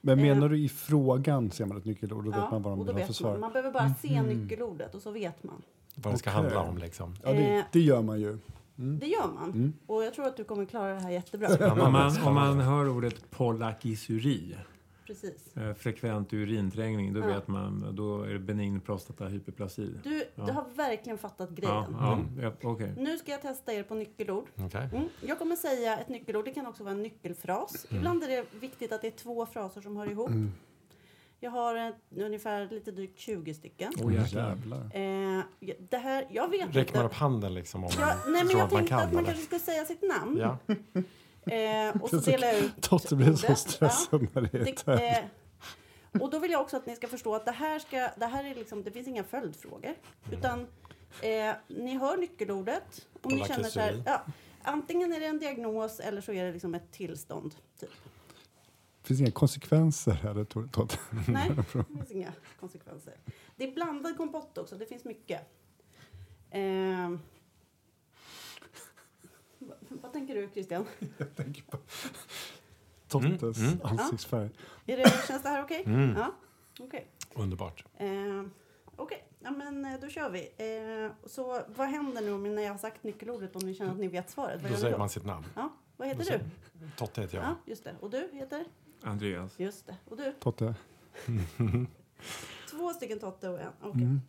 [0.00, 0.22] Men Eh.
[0.24, 2.24] menar du i frågan ser man ett nyckelord?
[2.24, 3.14] Då vet man vad de och vill då ha för vet man.
[3.14, 3.38] svar?
[3.38, 4.26] Man behöver bara se Mhm.
[4.30, 5.62] nyckelordet och så vet man.
[5.94, 6.42] Vad det ska Okej.
[6.42, 7.14] handla om liksom.
[7.22, 7.64] Ja, det, Eh.
[7.72, 8.38] det gör man ju.
[8.78, 8.98] Mm.
[8.98, 9.50] Det gör man.
[9.52, 9.72] Mm.
[9.86, 11.72] Och jag tror att du kommer klara det här jättebra.
[11.72, 14.56] Om man, om man hör ordet polakisuri,
[15.06, 15.56] Precis.
[15.56, 17.26] eh, frekvent urinträngning, då Ja.
[17.26, 19.94] vet man, då är det benign prostatahyperplasi.
[20.04, 20.44] Du, Ja.
[20.46, 21.84] du har verkligen fattat grejen.
[22.00, 22.40] ja, Mm.
[22.42, 22.92] ja, okej.
[22.96, 24.44] Nu ska jag testa er på nyckelord.
[24.56, 24.88] Okej.
[24.92, 25.08] Mm.
[25.20, 26.44] Jag kommer säga ett nyckelord.
[26.44, 27.86] Det kan också vara en nyckelfras.
[27.90, 28.00] Mm.
[28.00, 30.28] Ibland är det viktigt att det är två fraser som hör ihop.
[30.30, 30.52] Mm.
[31.40, 33.92] Jag har ett, ungefär lite drygt 20 stycken.
[34.02, 34.48] Oh, jäklar.
[34.48, 34.78] Jävlar.
[35.38, 35.42] Eh,
[35.90, 38.60] det här, jag vet Räcker man upp handen liksom om Ja, man nej, men jag
[38.64, 38.98] att man tänkte kan?
[39.00, 39.32] att man eller?
[39.32, 40.36] kanske skulle säga sitt namn.
[40.38, 40.58] Ja.
[41.46, 45.08] Eh, och så Det delar jag ut Totte blir så stressad när det är Det,
[45.08, 45.24] eh,
[46.20, 48.44] och då vill jag också att ni ska förstå att det här, ska, det här
[48.44, 49.94] är liksom, det finns inga följdfrågor.
[50.30, 50.60] Utan
[51.22, 53.08] eh, ni hör nyckelordet.
[53.22, 54.22] Om ni känner så här, ja,
[54.62, 57.54] antingen är det en diagnos eller så är det liksom ett tillstånd.
[57.80, 57.90] Typ.
[59.02, 60.92] finns inga konsekvenser här, Todd.
[61.28, 63.14] Nej, det finns inga konsekvenser.
[63.56, 65.40] Det är blandad kompott också, det finns mycket.
[70.02, 70.86] Vad, tänker du Christian?
[71.18, 71.76] Jag tänker på
[73.08, 73.80] Tottes Mm, mm.
[73.98, 74.50] ansiktsfärg.
[74.86, 75.82] Är det, känns det här okej?
[75.86, 76.16] Mm.
[76.16, 76.34] Ja,
[76.80, 77.06] okej.
[77.34, 77.84] Underbart.
[77.98, 78.50] Ehm,
[78.96, 80.50] Okej, ja, men eh, då kör vi.
[80.56, 84.08] Ehm, så vad händer nu när jag har sagt nyckelordet om ni känner att ni
[84.08, 84.62] vet svaret?
[84.62, 84.98] Vad Då säger då?
[84.98, 85.46] man sitt namn.
[85.56, 86.40] Ja, vad heter du?
[86.96, 87.44] Totte heter jag.
[87.46, 87.94] Ja, just det.
[88.00, 88.64] Och du heter?
[89.02, 89.60] Andreas.
[89.60, 89.96] Just det.
[90.04, 90.32] Och du?
[90.40, 90.74] Totte.
[92.70, 93.72] Två stycken Totte och en.
[93.82, 94.02] Okej.
[94.02, 94.20] Mm.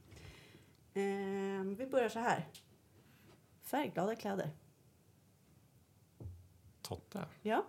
[0.94, 2.46] Ehm, vi börjar så här.
[3.62, 4.50] Färgglada kläder.
[6.88, 7.26] Totte.
[7.42, 7.66] Ja,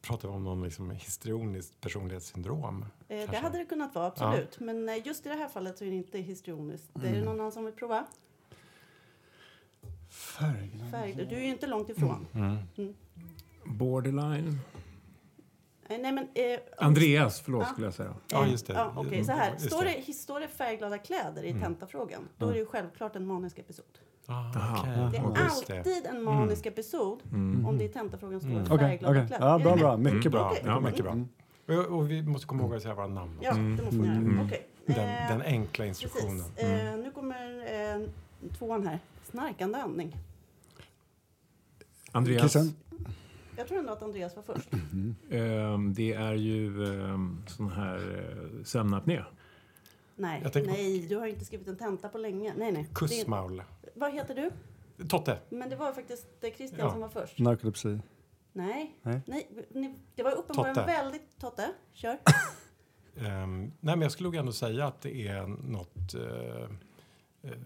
[0.00, 2.84] Pratar vi om någon liksom histrioniskt personlighetssyndrom?
[3.08, 4.60] eh, det hade det kunnat vara, absolut.
[4.60, 6.90] Men eh, just i det här fallet så är det inte histrioniskt.
[6.96, 8.06] Är det någon annan som vill prova?
[10.10, 10.70] Färg.
[10.90, 11.14] Färg.
[11.14, 12.26] Du är ju inte långt ifrån.
[12.34, 12.94] Mm.
[13.64, 14.58] Borderline.
[15.88, 17.68] Eh, nej, men, eh, Andreas, förlåt Ja.
[17.72, 18.14] skulle jag säga.
[18.30, 18.72] Ja, just det.
[18.72, 19.52] Ja, Okej, så här.
[19.52, 20.02] Just Står det.
[20.06, 21.62] det, står det färgglada kläder i Mm.
[21.62, 23.98] tentafrågan, då är det ju självklart en manisk episod.
[24.26, 25.20] Ah, okej.
[25.34, 27.66] Det är alltid en manisk episod Mm.
[27.66, 28.64] om det i tentafrågan står Mm.
[28.66, 29.26] Färgglada okej.
[29.28, 29.46] kläder.
[29.46, 29.96] Ja, Är bra, bra.
[29.96, 30.48] Mycket bra.
[30.48, 30.58] Bra.
[30.64, 31.12] Ja, mycket bra.
[31.12, 31.28] Mm.
[31.68, 33.38] Och, och vi måste komma ihåg att säga våra namn.
[33.40, 33.76] Ja, Mm.
[33.76, 34.16] det måste ni göra.
[34.16, 34.46] Mm.
[34.46, 34.66] Okej.
[34.86, 36.44] Den, Eh, den enkla instruktionen.
[36.56, 36.86] Mm.
[36.98, 37.64] Eh, nu kommer
[38.00, 38.08] eh,
[38.58, 38.98] tvåan här.
[39.30, 40.16] Snarkande andning.
[42.12, 42.40] Andreas.
[42.52, 42.74] Christian.
[43.56, 44.68] Jag tror ändå att Andreas var först.
[45.30, 49.22] ehm, det är ju um, sån här uh, sömnapné.
[50.16, 52.54] Nej, Jag tänker på- nej, du har inte skrivit en tenta på länge.
[52.56, 52.82] Nej, nej.
[52.88, 53.58] Det Kussmaul.
[53.60, 54.50] är, vad heter du?
[55.08, 55.38] Totte.
[55.48, 56.90] Men det var faktiskt eh, Christian Ja.
[56.90, 57.38] som var först.
[57.38, 57.98] Narkolepsi.
[58.52, 59.20] Nej, Nej.
[59.26, 59.48] nej.
[59.70, 60.86] ni, det var uppenbarligen Totte.
[60.86, 61.38] väldigt...
[61.40, 62.18] Totte, kör.
[63.16, 66.62] Ehm, nej, men jag skulle nog ändå säga att det är något eh,
[67.50, 67.58] eh,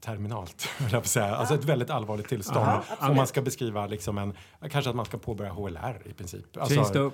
[0.00, 1.34] terminalt, jag på att säga.
[1.36, 2.66] Alltså ett väldigt allvarligt tillstånd.
[2.66, 4.34] Ja, Om man ska beskriva liksom en,
[4.70, 6.56] kanske att man ska påbörja HLR i princip.
[6.56, 7.12] Alltså.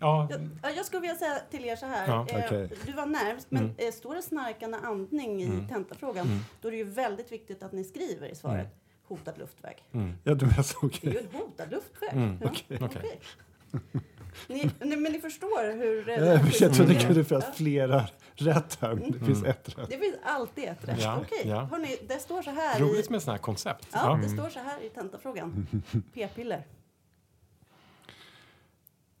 [0.00, 2.08] Ja, Jag, ja, jag skulle vilja säga till er så här.
[2.08, 2.70] Ja, eh, okej.
[2.86, 3.74] Du var närmst, men Mm.
[3.78, 5.68] eh, står det snarkande andning i Mm.
[5.68, 6.38] tentafrågan, Mm.
[6.60, 8.70] då är det ju väldigt viktigt att ni skriver i svaret Mm.
[9.08, 9.76] hotad luftväg.
[9.92, 12.10] mm, Ja, du menar så Det är ju en hotad luftväg.
[12.12, 12.78] Mm, Ja, okej.
[12.80, 13.20] okej.
[14.48, 16.08] Ni, ni, men ni förstår hur...
[16.08, 19.26] eh, det Jag jag trodde det kunde finnas flera rätt här, men det Mm.
[19.26, 19.90] finns ett rätt.
[19.90, 21.02] Det finns alltid ett rätt.
[21.02, 21.60] Ja, Okej, ja.
[21.70, 23.12] hörni, det står så här roligt i...
[23.12, 23.88] med sådana här koncept.
[23.92, 24.28] Ja, det Mm.
[24.38, 25.66] står så här i tentafrågan.
[26.14, 26.66] P-piller.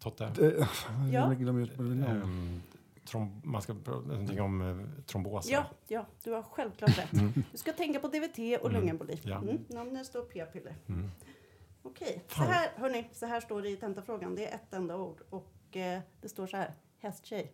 [0.00, 0.24] Totte.
[0.24, 0.30] Eh,
[1.12, 1.28] Ja.
[1.28, 2.08] Jag glömmer just vad det var.
[2.08, 2.62] Ehm,
[3.04, 5.52] trom, man ska prata någonting om eh, tromboser.
[5.52, 7.10] Ja, ja, du har självklart rätt.
[7.52, 8.72] Du ska tänka på DVT och Mm.
[8.72, 9.20] lungemboli.
[9.22, 9.36] Ja.
[9.38, 9.94] Mm.
[9.94, 10.76] Det står p-piller.
[10.88, 11.10] Mm.
[11.82, 12.46] Okej, så Fan.
[12.46, 14.34] här, hörni, så här står det i tentafrågan.
[14.34, 16.74] Det är ett enda ord och eh, det står så här.
[16.98, 17.52] Hästtjej.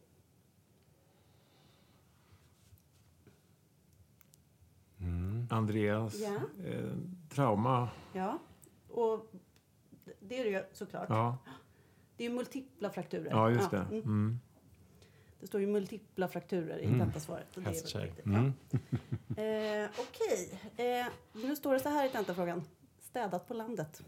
[5.00, 5.46] Mm.
[5.50, 6.14] Andreas.
[6.20, 6.64] Ja.
[6.66, 6.92] Eh,
[7.28, 7.88] trauma.
[8.12, 8.38] Ja,
[8.88, 9.32] och
[10.20, 11.06] det är det ju såklart.
[11.08, 11.36] Ja,
[12.16, 13.30] Det är ju multipla frakturer.
[13.30, 13.76] ja just det.
[13.76, 13.98] mm.
[14.02, 14.40] Mm.
[15.40, 16.98] Det står ju multipla frakturer i Mm.
[17.00, 17.46] tentasvaret.
[17.56, 18.12] väldigt Hästtjej.
[18.24, 18.52] Mm.
[18.68, 19.42] Ja.
[19.42, 22.62] Eh, Okej, eh, nu står det så här i tentafrågan.
[22.98, 24.02] Städat på landet.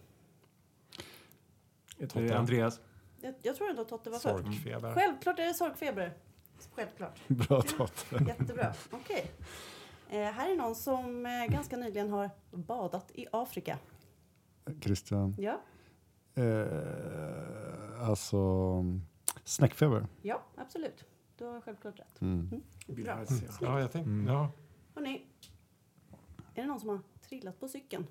[1.96, 2.80] Det är Andreas.
[3.20, 4.44] Jag, jag tror ändå att Totte var först.
[4.44, 4.94] Sorkfeber.
[4.94, 6.12] Självklart är det sorkfeber.
[6.72, 7.28] Självklart.
[7.28, 8.24] Bra Totte.
[8.26, 8.74] Jättebra.
[8.90, 9.30] Okej.
[10.11, 13.78] Eh, här är någon som eh, ganska nyligen har badat i Afrika.
[14.80, 15.36] Christian.
[15.38, 15.61] Ja,
[16.34, 17.67] Eh,
[18.01, 18.84] alltså,
[19.44, 20.07] snäckfeber.
[20.22, 21.05] ja absolut.
[21.38, 22.20] Du har självklart rätt.
[22.20, 22.49] Mm.
[22.51, 22.59] Bra.
[22.94, 23.49] Bilharzia.
[23.61, 24.26] Ja, jag tänkte, Mm.
[24.34, 24.51] ja.
[24.94, 25.26] Hörrni,
[26.55, 28.07] är det någon som har trillat på cykeln?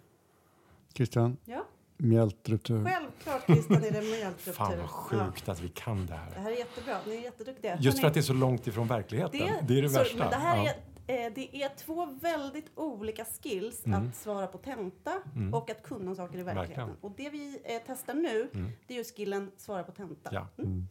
[0.94, 1.66] Christian, Ja,
[1.98, 2.86] mjältruptur.
[2.86, 4.52] självklart Christian är det mjölkruptur.
[4.54, 6.32] Fan vad Ja, sjukt att vi kan det det här.
[6.42, 6.98] här är jättebra.
[7.08, 7.78] Ni är jätteduktiga.
[7.80, 9.40] Just Hörrni, för att det är så långt ifrån verkligheten.
[9.68, 10.18] Det, är det så- värsta.
[10.18, 10.70] Men det här Ja.
[10.72, 10.76] är,
[11.08, 14.08] eh, det är två väldigt olika skills Mm.
[14.10, 15.54] att svara på tenta Mm.
[15.54, 16.88] och att kunna saker i verkligheten.
[16.88, 17.02] Verkligen.
[17.02, 18.72] Och det vi eh, testar nu, Mm.
[18.88, 20.30] det är ju skillen svara på tenta.
[20.34, 20.48] Ja.
[20.58, 20.88] Mm.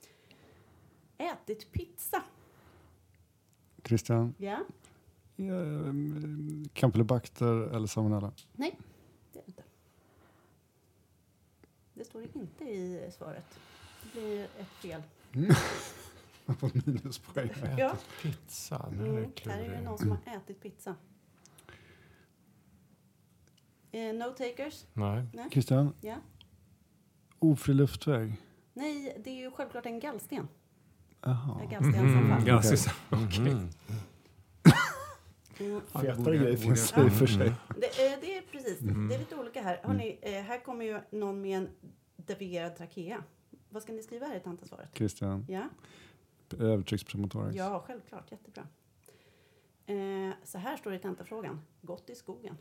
[1.18, 2.22] Ätit pizza.
[3.84, 4.58] Christian, Ja,
[5.36, 5.92] eh,
[6.72, 8.32] campylobacter eller salmonella?
[8.52, 8.78] nej,
[9.32, 9.62] det är inte.
[11.94, 13.58] Det står inte i svaret.
[14.02, 15.02] Det blir ett fel.
[16.86, 17.51] Minuspoäng.
[17.78, 17.97] Ja.
[18.22, 20.94] Pizza, nu är Mm, det här är det någon som har ätit pizza.
[23.92, 24.84] Eh, no takers?
[24.92, 25.26] Nej.
[25.53, 26.16] Christian, Ja.
[27.38, 28.36] ofri luftväg?
[28.72, 30.49] Nej, det är ju självklart en gallsten.
[31.20, 31.61] Jaha.
[31.70, 31.84] En.
[31.94, 32.76] Mm, ganska Okej.
[32.76, 32.90] så.
[33.16, 33.47] Mhm.
[33.47, 33.68] Mm.
[35.59, 37.53] Det Fetare grejer finns det i och för sig.
[37.68, 39.09] Det, eh, det är precis, Mm.
[39.09, 39.80] det är lite olika här.
[39.84, 41.68] Hörrni, eh, här kommer ju någon med en
[42.16, 43.22] devierad trakea.
[43.68, 44.90] Vad ska ni skriva här i tentasvaret?
[44.94, 45.68] Christian, Ja,
[46.53, 47.57] övertryckspneumotorax.
[47.57, 48.32] ja, självklart.
[48.32, 48.66] Jättebra.
[49.86, 51.61] Eh, så här står det i tentafrågan.
[51.82, 52.57] Gått i skogen.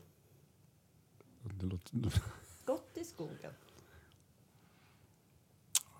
[1.44, 1.98] Det låter...
[2.66, 3.52] Gått i skogen.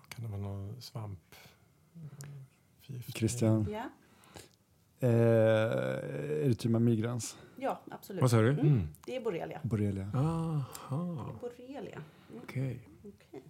[0.08, 1.34] Kan det vara någon svamp?
[2.80, 3.12] förgiftning?
[3.14, 3.90] Christian, Ja,
[5.08, 5.10] eh,
[6.44, 8.20] erythema migrans, ja absolut.
[8.22, 8.50] Vad sa du?
[8.50, 8.66] Mm.
[8.66, 8.88] Mm.
[9.06, 9.60] Det är borrelia.
[9.64, 10.10] borrelia.
[10.14, 12.02] Aha, Borrelia.
[12.30, 12.42] Mm.
[12.44, 12.88] okej.
[13.04, 13.42] Okej.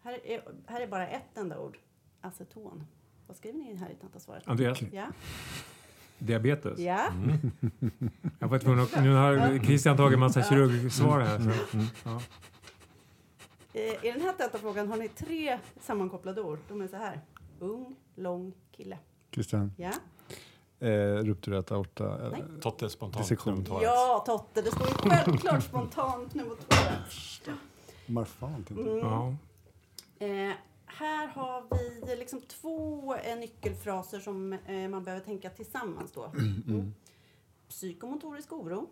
[0.00, 1.78] Här, är, här är bara ett enda ord.
[2.20, 2.86] Aceton.
[3.30, 4.42] Vad skriver ni här i tentasvaret?
[4.46, 5.06] Andreas, Ja.
[6.18, 6.78] diabetes?
[6.78, 7.06] Ja.
[7.08, 7.38] Mm.
[8.38, 10.46] Jag var tvungen att, nu har Christian tagit en massa Ja.
[10.48, 11.38] kirurgsvar här.
[11.38, 11.76] Så.
[11.76, 11.86] Mm.
[12.04, 12.20] Ja.
[13.72, 16.58] Eh, I den här tentafrågan har ni tre sammankopplade ord.
[16.68, 17.20] De är så här.
[17.58, 18.98] Ung, lång, kille.
[19.34, 19.90] Christian, Ja.
[20.88, 22.26] eh, rupturerat aorta.
[22.26, 22.42] eh, Nej.
[22.60, 23.52] Totte spontant Dissektion.
[23.54, 23.84] pneumotorax.
[23.84, 24.62] Ja, Totte.
[24.62, 27.40] Det står ju självklart spontant pneumotorax.
[28.06, 28.98] Marfan, tänkte jag.
[28.98, 29.36] Mm.
[30.18, 30.26] Ja.
[30.26, 30.52] Eh,
[30.98, 36.24] här har vi liksom två eh, nyckelfraser som eh, man behöver tänka tillsammans då.
[36.24, 36.94] Mm.
[37.68, 38.88] Psykomotorisk oro.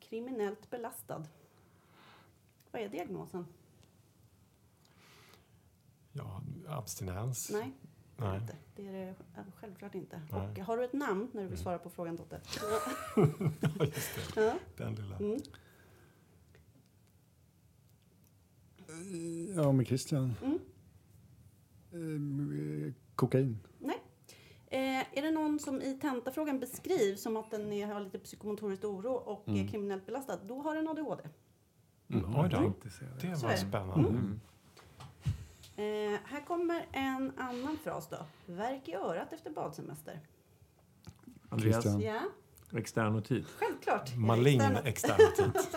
[0.00, 1.24] Kriminellt belastad.
[2.70, 3.46] Vad är diagnosen?
[6.12, 7.50] Ja, abstinens.
[7.52, 7.72] Nej,
[8.16, 8.40] Nej.
[8.40, 8.56] inte.
[8.76, 10.22] det är det eh, självklart inte.
[10.32, 10.50] Nej.
[10.50, 11.62] Och har du ett namn när du vill Mm.
[11.64, 12.40] svara på frågan Totte?
[13.60, 14.40] Ja, just det.
[14.44, 14.54] Ja.
[14.76, 15.16] Den lilla.
[15.16, 15.40] Mm.
[19.56, 20.34] Ja, med Christian.
[20.44, 20.58] Mm.
[21.96, 23.58] Eh, kokain.
[23.78, 24.02] Nej.
[24.66, 28.84] Eh, är det någon som i tentafrågan beskrivs som att den är, har lite psykomotorisk
[28.84, 29.64] oro och Mm.
[29.64, 31.22] är kriminellt belastad, då har den ADHD.
[32.08, 32.24] Mm.
[32.24, 32.72] Oj Jag då.
[33.20, 33.34] det.
[33.42, 33.56] Var det.
[33.56, 34.08] spännande.
[34.08, 34.40] Mm.
[35.76, 38.16] Eh, här kommer en annan fras då.
[38.46, 40.20] Värk i örat efter badsemester.
[41.48, 41.84] Andreas.
[42.00, 42.20] Ja,
[42.78, 43.46] externotit.
[43.46, 44.16] självklart.
[44.16, 45.76] Malign externitet.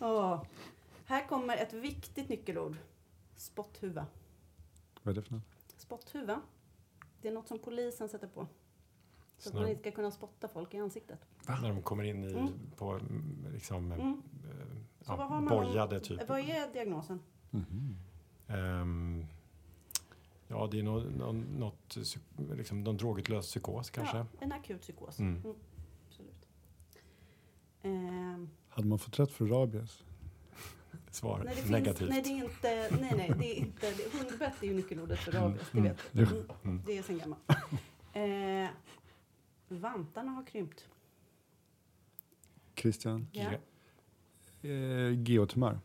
[0.00, 0.42] Åh.
[1.08, 2.76] Här kommer ett viktigt nyckelord.
[3.36, 4.06] Spotthuva.
[5.06, 5.42] Vad är det för något?
[5.76, 6.40] Spotthuva.
[7.22, 8.46] Det är något som polisen sätter på.
[9.38, 11.18] Så att man inte ska kunna spotta folk i ansiktet.
[11.48, 12.52] när de kommer in i Mm.
[12.76, 14.08] på mm, liksom Mm.
[14.10, 14.16] eh,
[15.00, 16.28] Så ja, vad har man bojade typ.
[16.28, 17.20] Vad är diagnosen?
[17.50, 17.96] Mhm.
[18.46, 19.26] Ehm,
[20.48, 24.16] ja, det är nå- nå- något, psyk- liksom någon drogutlöst psykos kanske.
[24.16, 25.18] Ja, en akut psykos.
[25.18, 25.42] Mm.
[26.08, 26.46] Absolut.
[27.82, 30.04] Ehm, Hade man fått rätt för rabies?
[31.16, 32.08] Svar nej, det finns, negativt.
[32.10, 32.88] nej, det är inte...
[33.00, 33.90] Nej, nej, det är inte...
[33.90, 35.92] Det, hundbett är ju nyckelordet för rabies, det Mm.
[35.92, 36.22] vet du.
[36.22, 36.82] Mm, Mm.
[36.86, 37.42] det är sen gammalt.
[38.12, 38.68] Eh,
[39.68, 40.88] vantarna har krympt.
[42.76, 43.26] Christian?
[43.32, 43.50] Ja.
[44.68, 45.80] Eh, geotumör?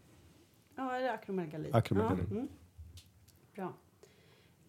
[0.76, 1.70] Ja, är det akromegali?
[1.74, 2.22] Akromegali.
[2.30, 2.48] Ja, mm.
[3.56, 3.74] Bra.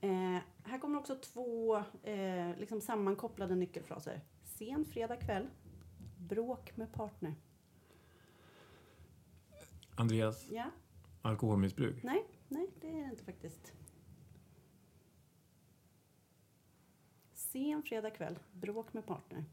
[0.00, 4.20] Eh, här kommer också två eh, liksom sammankopplade nyckelfraser.
[4.44, 5.46] Sen fredag kväll.
[6.18, 7.34] Bråk med partner.
[9.95, 10.64] Andreas, Ja,
[11.22, 12.03] alkoholmissbruk.
[12.03, 13.72] nej, nej, det är det inte faktiskt.
[17.34, 18.38] Sen fredag kväll.
[18.53, 19.45] Bråk med partner.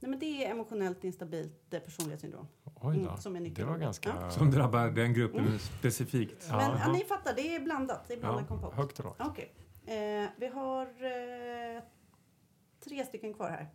[0.00, 2.46] Nej, men det är emotionellt instabilt eh, personlighetssyndrom.
[2.64, 3.02] Oj då.
[3.02, 4.30] Mm, som är det var ganska Ja.
[4.30, 5.58] Som drabbar den gruppen Mm.
[5.58, 6.46] specifikt.
[6.48, 6.56] Ja.
[6.56, 8.08] Men ja, ni fattar, det är blandat.
[8.08, 8.74] Det är blandad Ja, kompott.
[8.74, 9.16] högt och lågt.
[9.20, 9.52] Okej.
[9.86, 11.82] Eh, vi har eh,
[12.80, 13.68] tre stycken kvar här.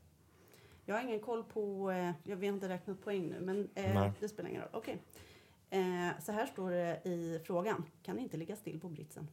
[0.85, 1.91] Jag har ingen koll på...
[1.91, 4.71] Eh, jag, vi har inte räknat poäng nu, men eh, det spelar ingen roll.
[4.73, 5.01] Okej.
[5.69, 7.85] Eh, så här står det i frågan.
[8.03, 9.27] Kan inte ligga still på britsen.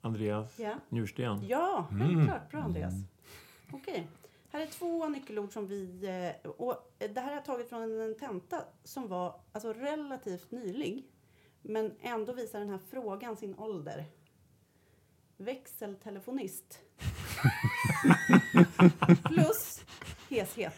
[0.00, 1.46] Andreas, Ja, njursten.
[1.48, 2.08] ja Mm.
[2.16, 2.50] självklart.
[2.50, 2.94] Bra, Andreas.
[3.72, 4.08] Okej.
[4.52, 6.06] Här är två nyckelord som vi...
[6.44, 11.06] Eh, och det här har jag tagit från en tenta som var alltså, relativt nylig.
[11.62, 14.04] Men ändå visar den här frågan sin ålder.
[15.36, 16.78] Växeltelefonist.
[19.24, 19.84] Plus
[20.30, 20.74] heshet.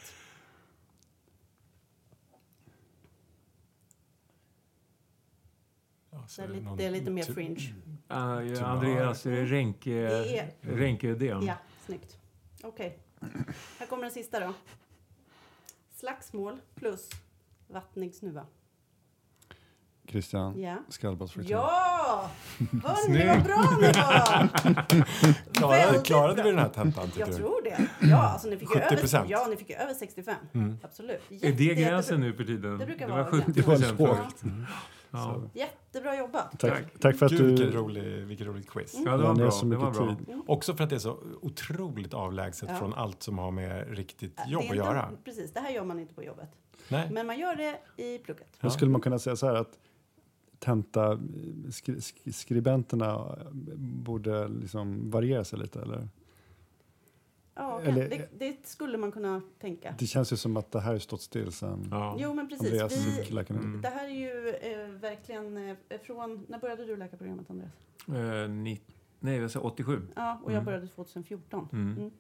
[6.33, 7.75] Så det är är lite, någon det är lite mer fringe.
[8.09, 8.69] Ah, ja, Tumör.
[8.71, 11.43] Andreas, är det Det är- Ränkeödem?
[11.47, 11.55] Ja,
[11.87, 12.19] snyggt.
[12.63, 12.99] Okej.
[13.79, 14.53] Här kommer den sista då.
[15.95, 17.09] Slagsmål plus
[17.69, 18.47] vattnig snuva.
[20.09, 20.61] Christian?
[20.61, 20.77] Ja.
[20.89, 21.53] Skallbadsfraktur?
[21.55, 22.31] Ja!
[22.85, 24.49] Hörni, vad bra ni var!
[25.55, 27.35] Klarade, klarade vi den här tentan tycker Jag du?
[27.37, 27.87] tror det.
[28.01, 29.19] Ja, alltså ni fick ju 70%.
[29.21, 30.35] över, ja, ni fick ju över 65.
[30.55, 30.79] Mm.
[30.83, 31.21] Absolut.
[31.31, 32.79] Är Jätte- det jättebra- gränsen nu för tiden?
[32.79, 33.99] Det brukar var vara 70 Det var procent.
[34.01, 34.43] lågt.
[35.13, 35.61] Ja, Ja.
[35.61, 36.51] jättebra jobbat.
[36.61, 37.01] Tack, Tack.
[37.01, 37.77] tack för att Gud, vilken du...
[37.77, 38.95] rolig, vilket roligt quiz.
[38.95, 39.07] Mm.
[39.07, 39.51] ja, det Ja, var bra.
[39.51, 40.17] så Det var mycket bra.
[40.35, 40.43] tid.
[40.47, 42.77] Också för att det är så otroligt avlägset Ja.
[42.77, 45.11] från allt som har med riktigt är jobb att inte- göra.
[45.25, 46.49] Precis, det här gör man inte på jobbet.
[46.89, 47.09] Nej.
[47.13, 48.57] Men man gör det i plugget.
[48.61, 49.79] Då skulle man kunna säga så här att
[50.59, 51.19] tenta
[51.71, 53.39] skri, sk- skribenterna
[53.77, 56.09] borde liksom variera sig lite eller?
[57.55, 59.95] Ja, Eller- det, det skulle man kunna tänka.
[59.99, 62.17] Det känns ju som att det här har stått still sen Ja.
[62.19, 62.67] Jo, men precis.
[62.83, 63.39] Andreas Vi.
[63.51, 63.81] Mm.
[63.83, 66.47] det här är ju eh, verkligen eh, från...
[66.49, 67.73] När började du läkarprogrammet, Andreas?
[68.09, 68.81] Eh, ni,
[69.21, 70.03] nej, jag sa 87.
[70.17, 70.65] Ja, och jag Mm.
[70.65, 71.69] började 2014.
[71.73, 71.97] Mm.
[71.99, 72.11] Mm.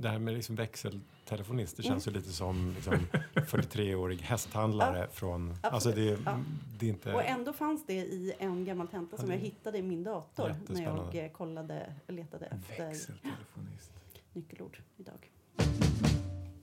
[0.00, 2.94] Det här med liksom växeltelefonist, det känns ju lite som liksom
[3.34, 5.54] 43-årig hästhandlare från...
[5.62, 6.38] Alltså det, Ja.
[6.78, 7.12] det är inte...
[7.12, 10.54] Och ändå fanns det i en gammal tenta som Ja, jag hittade i min dator
[10.68, 13.92] när jag eh, kollade, letade efter Växeltelefonist.
[14.32, 15.30] Nyckelord idag.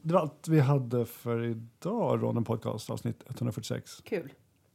[0.02, 4.02] Det var allt vi hade för idag, Råden Podcast avsnitt 146.
[4.04, 4.34] Kul.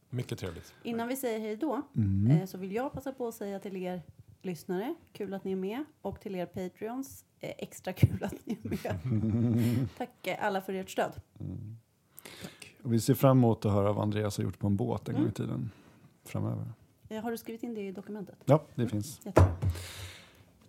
[0.09, 0.73] Mycket trevligt.
[0.83, 2.31] Innan vi säger hej då Mm.
[2.31, 4.01] eh, så vill jag passa på att säga till er
[4.41, 5.83] lyssnare, kul att ni är med.
[6.01, 9.87] Och till er Patreons, eh, extra kul att ni är med.
[9.97, 11.11] Tack eh, alla för ert stöd.
[12.83, 15.13] Och vi ser fram emot att höra vad Andreas har gjort på en båt en
[15.13, 15.31] gång Mm.
[15.31, 15.71] i tiden
[16.23, 16.65] framöver.
[17.09, 18.35] Eh, har du skrivit in det i dokumentet?
[18.45, 19.21] Ja, det finns.
[19.25, 19.57] Jättebra.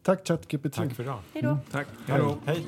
[0.07, 0.75] Tack ChatGPT.
[0.75, 1.19] Tack för idag.
[1.35, 1.59] Hej då!
[1.71, 1.87] Tack.
[2.07, 2.39] Hej då.
[2.47, 2.67] Hej